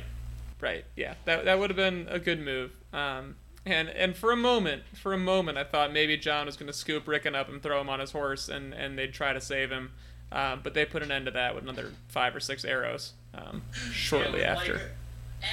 right, 0.61 0.85
yeah, 0.95 1.15
that 1.25 1.45
that 1.45 1.59
would 1.59 1.69
have 1.69 1.77
been 1.77 2.07
a 2.09 2.19
good 2.19 2.39
move. 2.39 2.71
Um, 2.93 3.35
and 3.65 3.89
and 3.89 4.15
for 4.15 4.31
a 4.31 4.37
moment, 4.37 4.83
for 4.95 5.13
a 5.13 5.17
moment, 5.17 5.57
I 5.57 5.63
thought 5.63 5.91
maybe 5.91 6.17
Jon 6.17 6.45
was 6.45 6.55
going 6.57 6.67
to 6.67 6.73
scoop 6.73 7.07
Rickon 7.07 7.35
up 7.35 7.49
and 7.49 7.61
throw 7.61 7.81
him 7.81 7.89
on 7.89 7.99
his 7.99 8.11
horse, 8.11 8.49
and 8.49 8.73
and 8.73 8.97
they'd 8.97 9.13
try 9.13 9.33
to 9.33 9.41
save 9.41 9.71
him. 9.71 9.91
Um, 10.31 10.61
but 10.63 10.73
they 10.73 10.85
put 10.85 11.03
an 11.03 11.11
end 11.11 11.25
to 11.25 11.31
that 11.31 11.55
with 11.55 11.63
another 11.63 11.91
five 12.07 12.35
or 12.35 12.39
six 12.39 12.65
arrows 12.65 13.13
um, 13.33 13.61
shortly 13.91 14.41
Yeah, 14.41 14.53
after. 14.53 14.73
Like, 14.73 14.81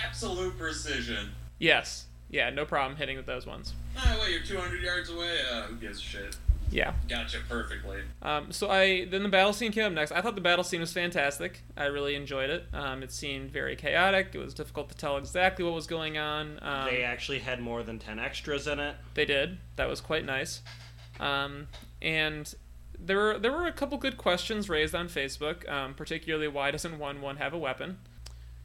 absolute 0.04 0.58
precision. 0.58 1.30
Yes, 1.58 2.06
yeah, 2.30 2.50
no 2.50 2.64
problem 2.64 2.96
hitting 2.96 3.16
with 3.16 3.26
those 3.26 3.46
ones. 3.46 3.74
Oh, 3.96 4.18
wait, 4.22 4.32
you're 4.32 4.42
200 4.42 4.82
yards 4.82 5.10
away? 5.10 5.38
Uh, 5.52 5.62
who 5.64 5.76
gives 5.76 5.98
a 5.98 6.02
shit? 6.02 6.36
Yeah. 6.72 6.94
Gotcha 7.08 7.38
perfectly. 7.48 8.00
Um, 8.22 8.50
so 8.50 8.70
I 8.70 9.04
then 9.04 9.22
the 9.22 9.28
battle 9.28 9.52
scene 9.52 9.70
came 9.72 9.84
up 9.84 9.92
next. 9.92 10.10
I 10.12 10.20
thought 10.22 10.34
the 10.34 10.40
battle 10.40 10.64
scene 10.64 10.80
was 10.80 10.92
fantastic. 10.92 11.62
I 11.76 11.84
really 11.84 12.14
enjoyed 12.14 12.50
it. 12.50 12.64
Um, 12.72 13.02
it 13.02 13.12
seemed 13.12 13.50
very 13.50 13.76
chaotic. 13.76 14.28
It 14.34 14.38
was 14.38 14.54
difficult 14.54 14.88
to 14.88 14.96
tell 14.96 15.16
exactly 15.18 15.64
what 15.64 15.74
was 15.74 15.86
going 15.86 16.16
on. 16.18 16.58
Um, 16.62 16.86
They 16.86 17.04
actually 17.04 17.40
had 17.40 17.60
more 17.60 17.82
than 17.82 17.98
ten 17.98 18.18
extras 18.18 18.66
in 18.66 18.78
it. 18.80 18.96
they 19.14 19.24
did. 19.26 19.58
That 19.76 19.88
was 19.88 20.00
quite 20.00 20.24
nice. 20.24 20.62
Um, 21.20 21.68
and 22.00 22.52
there 22.98 23.16
were 23.18 23.38
there 23.38 23.52
were 23.52 23.66
a 23.66 23.72
couple 23.72 23.98
good 23.98 24.16
questions 24.16 24.68
raised 24.68 24.94
on 24.94 25.08
Facebook, 25.08 25.68
um, 25.70 25.92
particularly 25.94 26.48
why 26.48 26.70
doesn't 26.70 26.98
Wun 26.98 27.20
Wun 27.20 27.36
have 27.36 27.52
a 27.52 27.58
weapon? 27.58 27.98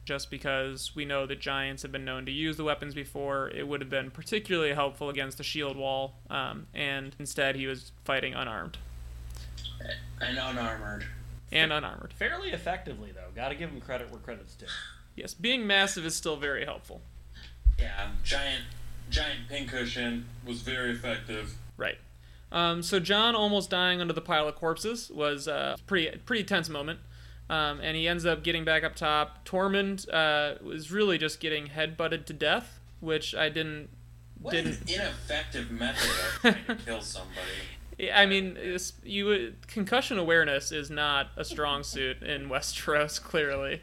Just 0.08 0.30
because 0.30 0.96
we 0.96 1.04
know 1.04 1.26
that 1.26 1.38
giants 1.38 1.82
have 1.82 1.92
been 1.92 2.06
known 2.06 2.24
to 2.24 2.32
use 2.32 2.56
the 2.56 2.64
weapons 2.64 2.94
before, 2.94 3.50
it 3.50 3.68
would 3.68 3.82
have 3.82 3.90
been 3.90 4.10
particularly 4.10 4.72
helpful 4.72 5.10
against 5.10 5.36
the 5.36 5.44
shield 5.44 5.76
wall. 5.76 6.14
Um, 6.30 6.66
and 6.72 7.14
instead, 7.18 7.56
he 7.56 7.66
was 7.66 7.92
fighting 8.06 8.32
unarmed 8.32 8.78
And 10.18 10.38
unarmored. 10.38 11.04
and 11.52 11.74
unarmored. 11.74 12.14
Fairly 12.14 12.52
effectively 12.52 13.12
though. 13.14 13.28
Got 13.36 13.50
to 13.50 13.54
give 13.54 13.68
him 13.68 13.82
credit 13.82 14.10
where 14.10 14.18
credit's 14.18 14.54
due. 14.54 14.64
Yes, 15.14 15.34
being 15.34 15.66
massive 15.66 16.06
is 16.06 16.16
still 16.16 16.36
very 16.36 16.64
helpful. 16.64 17.02
Yeah, 17.78 18.08
giant, 18.24 18.64
giant 19.10 19.40
pincushion 19.50 20.24
was 20.46 20.62
very 20.62 20.92
effective. 20.92 21.52
Right. 21.76 21.98
Um, 22.50 22.82
so 22.82 22.98
Jon 22.98 23.34
almost 23.34 23.68
dying 23.68 24.00
under 24.00 24.14
the 24.14 24.22
pile 24.22 24.48
of 24.48 24.54
corpses 24.54 25.10
was 25.10 25.46
a 25.46 25.76
pretty 25.86 26.16
pretty 26.24 26.44
tense 26.44 26.70
moment, 26.70 27.00
um, 27.50 27.80
and 27.80 27.96
he 27.96 28.06
ends 28.08 28.24
up 28.26 28.42
getting 28.42 28.64
back 28.64 28.84
up 28.84 28.94
top. 28.96 29.44
Tormund 29.46 30.06
uh, 30.12 30.62
was 30.64 30.90
really 30.90 31.18
just 31.18 31.40
getting 31.40 31.68
headbutted 31.68 32.24
to 32.26 32.32
death, 32.32 32.78
which 33.00 33.34
I 33.34 33.48
didn't 33.48 33.88
What 34.40 34.52
didn't. 34.52 34.80
an 34.82 34.88
ineffective 34.88 35.70
method 35.70 36.10
of 36.10 36.40
trying 36.66 36.78
to 36.78 36.84
kill 36.84 37.00
somebody. 37.00 38.10
I 38.14 38.26
mean, 38.26 38.56
you 39.02 39.54
concussion 39.66 40.18
awareness 40.18 40.70
is 40.70 40.88
not 40.90 41.30
a 41.36 41.44
strong 41.44 41.82
suit 41.82 42.22
in 42.22 42.48
Westeros. 42.48 43.20
Clearly, 43.22 43.80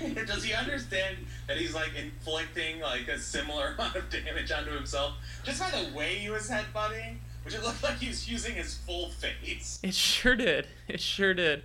Does 0.26 0.42
he 0.44 0.52
understand 0.52 1.16
that 1.46 1.56
he's 1.56 1.74
like 1.74 1.92
inflicting 1.96 2.80
like 2.80 3.06
a 3.08 3.18
similar 3.18 3.68
amount 3.68 3.94
of 3.96 4.10
damage 4.10 4.50
onto 4.50 4.72
himself 4.72 5.14
just 5.44 5.60
by 5.60 5.70
the 5.70 5.96
way 5.96 6.16
he 6.16 6.28
was 6.30 6.50
headbutting? 6.50 7.16
Which 7.44 7.54
it 7.54 7.62
looked 7.62 7.82
like 7.82 7.98
he 7.98 8.08
was 8.08 8.28
using 8.28 8.54
his 8.54 8.74
full 8.74 9.10
face. 9.10 9.78
it 9.82 9.94
sure 9.94 10.34
did. 10.34 10.66
It 10.88 11.00
sure 11.00 11.34
did. 11.34 11.62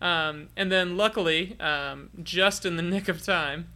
Um, 0.00 0.48
and 0.56 0.72
then, 0.72 0.96
luckily, 0.96 1.58
um, 1.60 2.10
just 2.22 2.64
in 2.64 2.76
the 2.76 2.82
nick 2.94 3.08
of 3.08 3.22
time, 3.22 3.68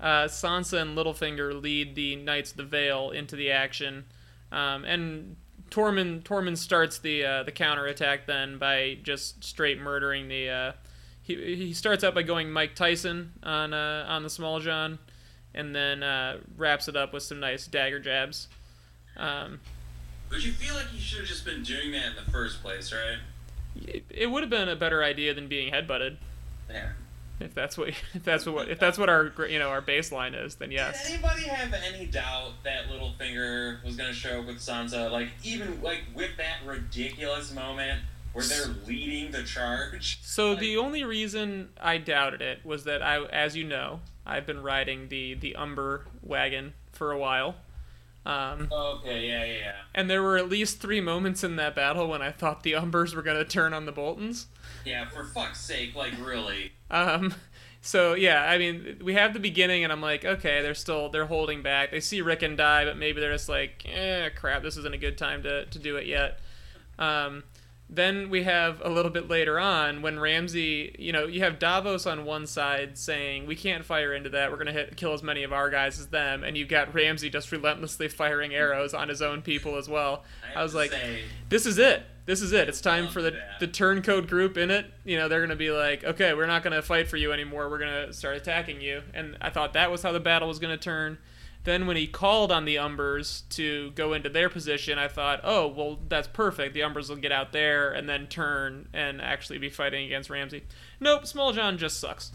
uh, 0.00 0.24
Sansa 0.24 0.80
and 0.80 0.96
Littlefinger 0.96 1.60
lead 1.60 1.94
the 1.94 2.16
Knights 2.16 2.50
of 2.50 2.56
the 2.56 2.64
Vale 2.64 3.10
into 3.10 3.36
the 3.36 3.50
action, 3.50 4.04
um, 4.50 4.84
and 4.84 5.36
Tormund 5.70 6.22
Tormund 6.24 6.58
starts 6.58 6.98
the 6.98 7.24
uh, 7.24 7.42
the 7.44 7.52
counterattack 7.52 8.26
then 8.26 8.58
by 8.58 8.98
just 9.02 9.42
straight 9.42 9.78
murdering 9.80 10.28
the. 10.28 10.48
Uh, 10.48 10.72
he, 11.22 11.36
he 11.54 11.72
starts 11.72 12.02
out 12.02 12.14
by 12.14 12.22
going 12.22 12.50
Mike 12.50 12.74
Tyson 12.74 13.32
on 13.42 13.72
uh, 13.72 14.04
on 14.08 14.22
the 14.22 14.28
Smalljon, 14.28 14.98
and 15.54 15.74
then 15.74 16.02
uh, 16.02 16.38
wraps 16.56 16.88
it 16.88 16.96
up 16.96 17.12
with 17.14 17.22
some 17.22 17.40
nice 17.40 17.66
dagger 17.66 18.00
jabs. 18.00 18.48
Um, 19.16 19.60
But 20.28 20.44
you 20.44 20.52
feel 20.52 20.74
like 20.74 20.88
he 20.88 20.98
should 21.00 21.20
have 21.20 21.28
just 21.28 21.44
been 21.44 21.62
doing 21.62 21.92
that 21.92 22.06
in 22.06 22.24
the 22.24 22.30
first 22.30 22.60
place, 22.62 22.92
right? 22.92 23.18
It, 23.76 24.30
would 24.30 24.42
have 24.42 24.50
been 24.50 24.68
a 24.68 24.76
better 24.76 25.02
idea 25.02 25.34
than 25.34 25.48
being 25.48 25.72
headbutted. 25.72 26.16
Yeah. 26.70 26.90
If 27.40 27.54
that's 27.54 27.76
what 27.76 27.88
if 28.14 28.22
that's 28.24 28.46
what 28.46 28.68
if 28.68 28.78
that's 28.78 28.98
what 28.98 29.08
our 29.08 29.32
you 29.48 29.58
know 29.58 29.68
our 29.68 29.82
baseline 29.82 30.40
is, 30.40 30.56
then 30.56 30.68
Did 30.68 30.76
yes. 30.76 31.10
anybody 31.10 31.42
have 31.42 31.74
any 31.74 32.06
doubt 32.06 32.52
that 32.64 32.86
Littlefinger 32.88 33.84
was 33.84 33.96
gonna 33.96 34.12
show 34.12 34.40
up 34.40 34.46
with 34.46 34.58
Sansa? 34.58 35.10
Like 35.10 35.28
even 35.42 35.82
like 35.82 36.02
with 36.14 36.36
that 36.36 36.58
ridiculous 36.66 37.52
moment 37.52 38.00
where 38.32 38.44
they're 38.44 38.74
leading 38.86 39.30
the 39.32 39.42
charge. 39.42 40.20
So 40.22 40.50
Like- 40.50 40.60
the 40.60 40.76
only 40.78 41.04
reason 41.04 41.70
I 41.80 41.98
doubted 41.98 42.40
it 42.40 42.64
was 42.64 42.84
that 42.84 43.02
I, 43.02 43.22
as 43.26 43.56
you 43.56 43.64
know, 43.64 44.00
I've 44.24 44.46
been 44.46 44.62
riding 44.62 45.08
the 45.08 45.34
the 45.34 45.56
Umber 45.56 46.06
wagon 46.22 46.74
for 46.92 47.10
a 47.10 47.18
while. 47.18 47.56
Um, 48.24 48.68
Okay, 48.70 49.26
yeah, 49.26 49.44
yeah, 49.44 49.58
yeah. 49.58 49.72
and 49.94 50.08
there 50.08 50.22
were 50.22 50.36
at 50.38 50.48
least 50.48 50.80
three 50.80 51.00
moments 51.00 51.42
in 51.42 51.56
that 51.56 51.74
battle 51.74 52.08
when 52.08 52.22
I 52.22 52.30
thought 52.30 52.62
the 52.62 52.72
Umbers 52.72 53.14
were 53.14 53.22
going 53.22 53.36
to 53.36 53.44
turn 53.44 53.74
on 53.74 53.84
the 53.84 53.92
Boltons. 53.92 54.46
Yeah, 54.84 55.08
for 55.08 55.24
fuck's 55.24 55.60
sake, 55.60 55.94
like 55.96 56.12
really. 56.24 56.72
Um, 56.90 57.34
so 57.80 58.14
yeah, 58.14 58.44
I 58.44 58.58
mean, 58.58 59.00
we 59.02 59.14
have 59.14 59.32
the 59.34 59.40
beginning, 59.40 59.82
and 59.82 59.92
I'm 59.92 60.00
like, 60.00 60.24
okay, 60.24 60.62
they're 60.62 60.74
still 60.74 61.08
they're 61.08 61.26
holding 61.26 61.62
back. 61.62 61.90
They 61.90 61.98
see 62.00 62.20
Rickon 62.20 62.54
die, 62.54 62.84
but 62.84 62.96
maybe 62.96 63.20
they're 63.20 63.32
just 63.32 63.48
like, 63.48 63.84
eh, 63.92 64.28
crap, 64.30 64.62
this 64.62 64.76
isn't 64.76 64.94
a 64.94 64.98
good 64.98 65.18
time 65.18 65.42
to 65.42 65.66
to 65.66 65.78
do 65.80 65.96
it 65.96 66.06
yet. 66.06 66.38
Um, 66.98 67.42
then 67.94 68.30
we 68.30 68.42
have 68.44 68.80
a 68.82 68.88
little 68.88 69.10
bit 69.10 69.28
later 69.28 69.60
on 69.60 70.00
when 70.00 70.18
Ramsay, 70.18 70.96
you 70.98 71.12
know, 71.12 71.26
you 71.26 71.40
have 71.40 71.58
Davos 71.58 72.06
on 72.06 72.24
one 72.24 72.46
side 72.46 72.96
saying 72.96 73.46
we 73.46 73.54
can't 73.54 73.84
fire 73.84 74.14
into 74.14 74.30
that. 74.30 74.50
We're 74.50 74.56
gonna 74.56 74.72
hit 74.72 74.96
kill 74.96 75.12
as 75.12 75.22
many 75.22 75.42
of 75.42 75.52
our 75.52 75.68
guys 75.68 76.00
as 76.00 76.06
them, 76.06 76.42
and 76.42 76.56
you've 76.56 76.68
got 76.68 76.94
Ramsay 76.94 77.28
just 77.28 77.52
relentlessly 77.52 78.08
firing 78.08 78.54
arrows 78.54 78.94
on 78.94 79.10
his 79.10 79.20
own 79.20 79.42
people 79.42 79.76
as 79.76 79.90
well. 79.90 80.24
have 80.42 80.56
I 80.56 80.62
was 80.62 80.74
like, 80.74 80.90
say, 80.90 81.20
this 81.50 81.66
is 81.66 81.78
it. 81.78 82.02
This 82.24 82.40
is 82.40 82.52
it. 82.52 82.68
It's 82.68 82.80
time 82.80 83.08
for 83.08 83.20
the 83.20 83.32
that. 83.32 83.60
the 83.60 83.66
turncoat 83.66 84.26
group 84.26 84.56
in 84.56 84.70
it. 84.70 84.86
You 85.04 85.18
know, 85.18 85.28
they're 85.28 85.42
gonna 85.42 85.54
be 85.54 85.70
like, 85.70 86.02
okay, 86.02 86.32
we're 86.32 86.46
not 86.46 86.62
gonna 86.62 86.80
fight 86.80 87.08
for 87.08 87.18
you 87.18 87.30
anymore. 87.32 87.68
We're 87.68 87.78
gonna 87.78 88.12
start 88.14 88.36
attacking 88.36 88.80
you. 88.80 89.02
And 89.12 89.36
I 89.40 89.50
thought 89.50 89.74
that 89.74 89.90
was 89.90 90.02
how 90.02 90.12
the 90.12 90.20
battle 90.20 90.48
was 90.48 90.58
gonna 90.58 90.78
turn. 90.78 91.18
Then 91.64 91.86
when 91.86 91.96
he 91.96 92.08
called 92.08 92.50
on 92.50 92.64
the 92.64 92.74
Umbers 92.76 93.42
to 93.50 93.92
go 93.92 94.14
into 94.14 94.28
their 94.28 94.48
position, 94.48 94.98
I 94.98 95.06
thought, 95.08 95.40
oh 95.44 95.68
well, 95.68 95.98
that's 96.08 96.26
perfect. 96.28 96.74
The 96.74 96.80
Umbers 96.80 97.08
will 97.08 97.16
get 97.16 97.30
out 97.32 97.52
there 97.52 97.92
and 97.92 98.08
then 98.08 98.26
turn 98.26 98.88
and 98.92 99.20
actually 99.22 99.58
be 99.58 99.70
fighting 99.70 100.04
against 100.04 100.28
Ramsay. 100.28 100.64
Nope, 100.98 101.22
Smalljon 101.22 101.78
just 101.78 102.00
sucks. 102.00 102.32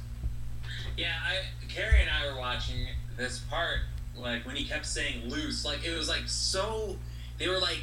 Yeah, 0.96 1.14
I 1.26 1.68
Carrie 1.68 2.02
and 2.02 2.10
I 2.10 2.32
were 2.34 2.40
watching 2.40 2.88
this 3.18 3.40
part, 3.40 3.80
like 4.16 4.46
when 4.46 4.56
he 4.56 4.64
kept 4.64 4.86
saying 4.86 5.30
loose, 5.30 5.66
like 5.66 5.86
it 5.86 5.96
was 5.96 6.08
like 6.08 6.24
so 6.28 6.96
they 7.38 7.48
were 7.50 7.60
like 7.60 7.80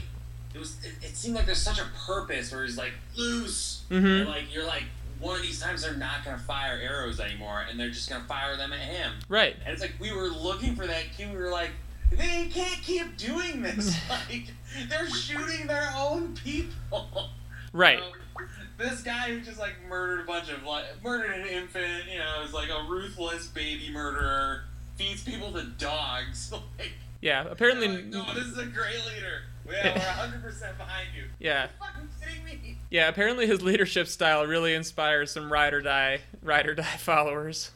it 0.55 0.59
was 0.59 0.77
it, 0.83 0.93
it 1.09 1.17
seemed 1.17 1.35
like 1.37 1.47
there's 1.47 1.61
such 1.61 1.79
a 1.79 1.87
purpose 2.07 2.53
where 2.53 2.65
he's 2.65 2.79
like 2.79 2.93
loose 3.17 3.83
Mhm. 3.91 4.21
and 4.23 4.29
like 4.31 4.45
you're 4.53 4.67
like 4.67 4.85
one 5.21 5.37
of 5.37 5.43
these 5.43 5.61
times 5.61 5.83
they're 5.83 5.95
not 5.95 6.25
gonna 6.25 6.39
fire 6.39 6.79
arrows 6.83 7.21
anymore 7.21 7.65
and 7.69 7.79
they're 7.79 7.91
just 7.91 8.09
gonna 8.09 8.25
fire 8.25 8.57
them 8.57 8.73
at 8.73 8.81
him. 8.81 9.13
Right. 9.29 9.57
And 9.65 9.73
it's 9.73 9.83
like 9.83 9.95
we 10.01 10.13
were 10.13 10.29
looking 10.29 10.75
for 10.77 10.87
that 10.87 11.05
cue, 11.17 11.29
we 11.31 11.37
were 11.37 11.51
like, 11.51 11.71
they 12.11 12.49
can't 12.53 12.83
keep 12.83 13.17
doing 13.17 13.63
this. 13.63 13.97
like 14.11 14.47
they're 14.89 15.09
shooting 15.11 15.67
their 15.67 15.93
own 15.97 16.35
people. 16.35 17.31
Right. 17.73 17.99
So, 17.99 18.45
this 18.77 19.03
guy 19.03 19.31
who 19.31 19.41
just 19.41 19.59
like 19.59 19.75
murdered 19.89 20.21
a 20.21 20.27
bunch 20.27 20.51
of 20.51 20.63
like 20.65 20.85
murdered 21.03 21.33
an 21.33 21.47
infant, 21.47 22.05
you 22.11 22.19
know, 22.19 22.43
is 22.45 22.53
like 22.53 22.69
a 22.71 22.87
ruthless 22.89 23.47
baby 23.49 23.91
murderer, 23.93 24.65
feeds 24.97 25.23
people 25.23 25.53
to 25.53 25.63
dogs. 25.65 26.53
like, 26.79 26.93
Yeah. 27.21 27.47
Apparently. 27.49 27.89
like, 27.89 28.07
no, 28.07 28.25
this 28.35 28.45
is 28.45 28.59
a 28.59 28.67
great 28.67 29.05
leader. 29.15 29.43
Yeah, 29.67 29.95
we're 29.95 30.23
100 30.29 30.43
percent 30.43 30.79
behind 30.79 31.09
you. 31.17 31.25
Yeah. 31.39 31.63
Are 31.63 31.65
you 31.65 31.69
fucking 31.81 32.09
kidding 32.21 32.45
me? 32.45 32.79
Yeah. 32.91 33.09
Apparently 33.09 33.47
his 33.47 33.63
leadership 33.63 34.09
style 34.09 34.47
really 34.47 34.75
inspires 34.75 35.31
some 35.31 35.53
ride 35.53 35.73
or 35.75 35.81
die 35.81 36.21
ride 36.43 36.67
or 36.67 36.75
die 36.75 36.83
followers. 36.99 37.71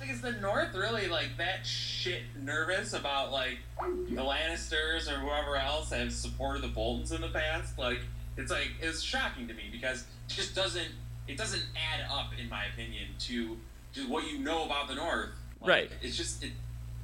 Like, 0.00 0.10
is 0.10 0.20
the 0.20 0.32
North 0.32 0.74
really 0.74 1.08
like 1.08 1.36
that 1.38 1.66
shit 1.66 2.22
nervous 2.40 2.92
about 2.92 3.32
like 3.32 3.58
the 3.80 4.22
Lannisters 4.22 5.08
or 5.10 5.18
whoever 5.18 5.56
else 5.56 5.90
have 5.90 6.12
supported 6.12 6.62
the 6.62 6.68
Boltons 6.68 7.10
in 7.12 7.20
the 7.20 7.28
past? 7.28 7.78
Like, 7.78 8.00
it's 8.36 8.50
like 8.50 8.70
it's 8.80 9.02
shocking 9.02 9.48
to 9.48 9.54
me 9.54 9.64
because 9.72 10.02
it 10.02 10.06
just 10.28 10.54
doesn't 10.54 10.88
it 11.26 11.36
doesn't 11.36 11.64
add 11.76 12.06
up 12.10 12.30
in 12.40 12.48
my 12.48 12.64
opinion 12.66 13.08
to 13.20 13.56
to 13.94 14.02
what 14.08 14.30
you 14.30 14.38
know 14.38 14.64
about 14.64 14.88
the 14.88 14.94
North. 14.94 15.30
Like, 15.60 15.68
Right. 15.68 15.90
It's 16.02 16.16
just 16.16 16.44
it. 16.44 16.52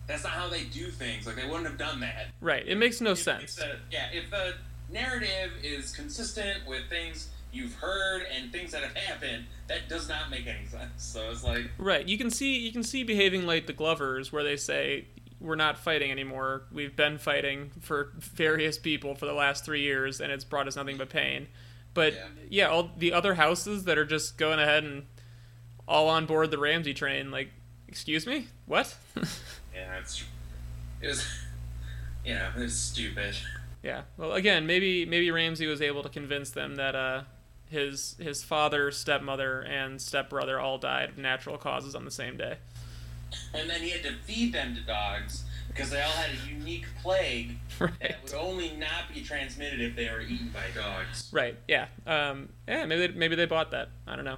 That's 0.06 0.22
not 0.24 0.32
how 0.32 0.48
they 0.48 0.64
do 0.64 0.90
things. 0.90 1.26
Like 1.26 1.36
they 1.36 1.46
wouldn't 1.46 1.66
have 1.66 1.78
done 1.78 2.00
that. 2.00 2.26
Right. 2.40 2.66
It 2.66 2.76
makes 2.76 3.00
no 3.00 3.12
If- 3.12 3.18
sense. 3.18 3.58
If 3.58 3.64
the, 3.64 3.76
yeah, 3.90 4.08
if 4.12 4.30
the 4.30 4.54
narrative 4.92 5.52
is 5.62 5.92
consistent 5.92 6.66
with 6.66 6.88
things 6.88 7.28
you've 7.52 7.74
heard 7.74 8.22
and 8.34 8.50
things 8.52 8.72
that 8.72 8.82
have 8.82 8.96
happened, 8.96 9.44
that 9.68 9.88
does 9.88 10.08
not 10.08 10.28
make 10.30 10.46
any 10.46 10.66
sense. 10.66 10.90
So 10.98 11.30
it's 11.30 11.44
like. 11.44 11.70
Right. 11.78 12.06
You 12.06 12.18
can 12.18 12.30
see 12.30 12.58
you 12.58 12.72
can 12.72 12.82
see 12.82 13.02
behaving 13.04 13.46
like 13.46 13.66
the 13.66 13.72
Glovers, 13.72 14.32
where 14.32 14.42
they 14.44 14.56
say 14.56 15.06
we're 15.40 15.54
not 15.56 15.78
fighting 15.78 16.10
anymore. 16.10 16.62
We've 16.72 16.94
been 16.96 17.18
fighting 17.18 17.70
for 17.80 18.12
various 18.18 18.78
people 18.78 19.14
for 19.14 19.26
the 19.26 19.32
last 19.34 19.64
three 19.64 19.82
years, 19.82 20.20
and 20.20 20.32
it's 20.32 20.44
brought 20.44 20.66
us 20.68 20.76
nothing 20.76 20.96
but 20.96 21.10
pain. 21.10 21.48
But 21.92 22.12
Yeah. 22.14 22.26
yeah, 22.50 22.66
all 22.68 22.90
the 22.96 23.12
other 23.12 23.34
houses 23.34 23.84
that 23.84 23.98
are 23.98 24.04
just 24.06 24.36
going 24.36 24.58
ahead 24.58 24.84
and 24.84 25.06
all 25.86 26.08
on 26.08 26.26
board 26.26 26.50
the 26.50 26.58
Ramsay 26.58 26.94
train, 26.94 27.30
like, 27.30 27.50
excuse 27.88 28.26
me, 28.26 28.48
what? 28.66 28.96
Yeah, 29.74 29.98
it's 29.98 30.24
it 31.00 31.08
was 31.08 31.26
you 32.24 32.34
know, 32.34 32.48
it 32.56 32.60
was 32.60 32.76
stupid. 32.76 33.36
yeah. 33.82 34.02
Well, 34.16 34.32
again, 34.32 34.66
maybe 34.66 35.04
maybe 35.04 35.30
Ramsay 35.30 35.66
was 35.66 35.82
able 35.82 36.02
to 36.02 36.08
convince 36.08 36.50
them 36.50 36.76
that 36.76 36.94
uh, 36.94 37.22
his 37.68 38.16
his 38.18 38.42
father, 38.44 38.90
stepmother, 38.90 39.60
and 39.62 40.00
stepbrother 40.00 40.58
all 40.60 40.78
died 40.78 41.10
of 41.10 41.18
natural 41.18 41.58
causes 41.58 41.94
on 41.94 42.04
the 42.04 42.10
same 42.10 42.36
day. 42.36 42.56
And 43.52 43.68
then 43.68 43.80
he 43.80 43.90
had 43.90 44.02
to 44.04 44.14
feed 44.24 44.52
them 44.52 44.76
to 44.76 44.80
dogs 44.82 45.44
because 45.66 45.90
they 45.90 46.00
all 46.00 46.10
had 46.12 46.30
a 46.30 46.48
unique 46.48 46.86
plague 47.02 47.56
Right. 47.80 47.90
that 48.00 48.22
would 48.22 48.34
only 48.34 48.70
not 48.76 49.12
be 49.12 49.22
transmitted 49.22 49.80
if 49.80 49.96
they 49.96 50.08
were 50.08 50.20
eaten 50.20 50.50
by 50.54 50.66
dogs. 50.80 51.30
Right. 51.32 51.58
Yeah. 51.66 51.86
Um, 52.06 52.50
yeah. 52.68 52.86
Maybe 52.86 53.08
they, 53.08 53.14
maybe 53.14 53.34
they 53.34 53.46
bought 53.46 53.72
that. 53.72 53.88
I 54.06 54.14
don't 54.14 54.24
know. 54.24 54.36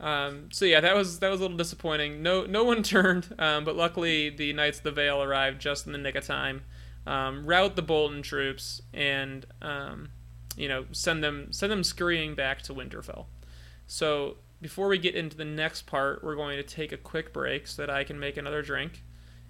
Um, 0.00 0.48
so 0.50 0.64
yeah, 0.64 0.80
that 0.80 0.96
was 0.96 1.18
that 1.18 1.30
was 1.30 1.40
a 1.40 1.42
little 1.42 1.56
disappointing. 1.56 2.22
No 2.22 2.46
no 2.46 2.64
one 2.64 2.82
turned, 2.82 3.34
um, 3.38 3.64
but 3.64 3.76
luckily 3.76 4.30
the 4.30 4.52
Knights 4.52 4.78
of 4.78 4.84
the 4.84 4.92
Vale 4.92 5.22
arrived 5.22 5.60
just 5.60 5.86
in 5.86 5.92
the 5.92 5.98
nick 5.98 6.14
of 6.14 6.24
time, 6.24 6.62
um, 7.06 7.44
rout 7.44 7.76
the 7.76 7.82
Bolton 7.82 8.22
troops, 8.22 8.80
and 8.94 9.44
um, 9.60 10.08
you 10.56 10.68
know 10.68 10.86
send 10.92 11.22
them 11.22 11.52
send 11.52 11.70
them 11.70 11.84
scurrying 11.84 12.34
back 12.34 12.62
to 12.62 12.74
Winterfell. 12.74 13.26
So 13.86 14.36
before 14.62 14.88
we 14.88 14.98
get 14.98 15.14
into 15.14 15.36
the 15.36 15.44
next 15.44 15.86
part, 15.86 16.24
we're 16.24 16.36
going 16.36 16.56
to 16.56 16.62
take 16.62 16.92
a 16.92 16.96
quick 16.96 17.32
break 17.32 17.66
so 17.66 17.82
that 17.82 17.90
I 17.90 18.04
can 18.04 18.18
make 18.18 18.38
another 18.38 18.62
drink, 18.62 19.02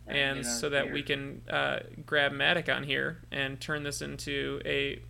and 0.06 0.38
know, 0.38 0.48
so 0.48 0.68
that 0.68 0.86
here. 0.86 0.92
we 0.92 1.02
can 1.02 1.42
uh, 1.48 1.80
grab 2.04 2.32
Matic 2.32 2.74
on 2.74 2.82
here 2.82 3.22
and 3.30 3.60
turn 3.60 3.84
this 3.84 4.02
into 4.02 4.60
a 4.64 5.00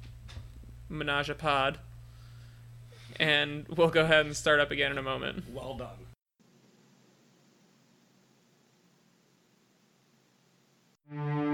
menage 0.90 1.30
a 1.30 1.34
pod 1.34 1.78
and 3.20 3.66
we'll 3.68 3.90
go 3.90 4.00
ahead 4.00 4.24
and 4.24 4.34
start 4.34 4.60
up 4.60 4.70
again 4.70 4.90
in 4.90 4.98
a 4.98 5.02
moment. 5.02 5.44
Well 5.52 5.74
done. 5.74 5.88
Mm-hmm. 11.12 11.49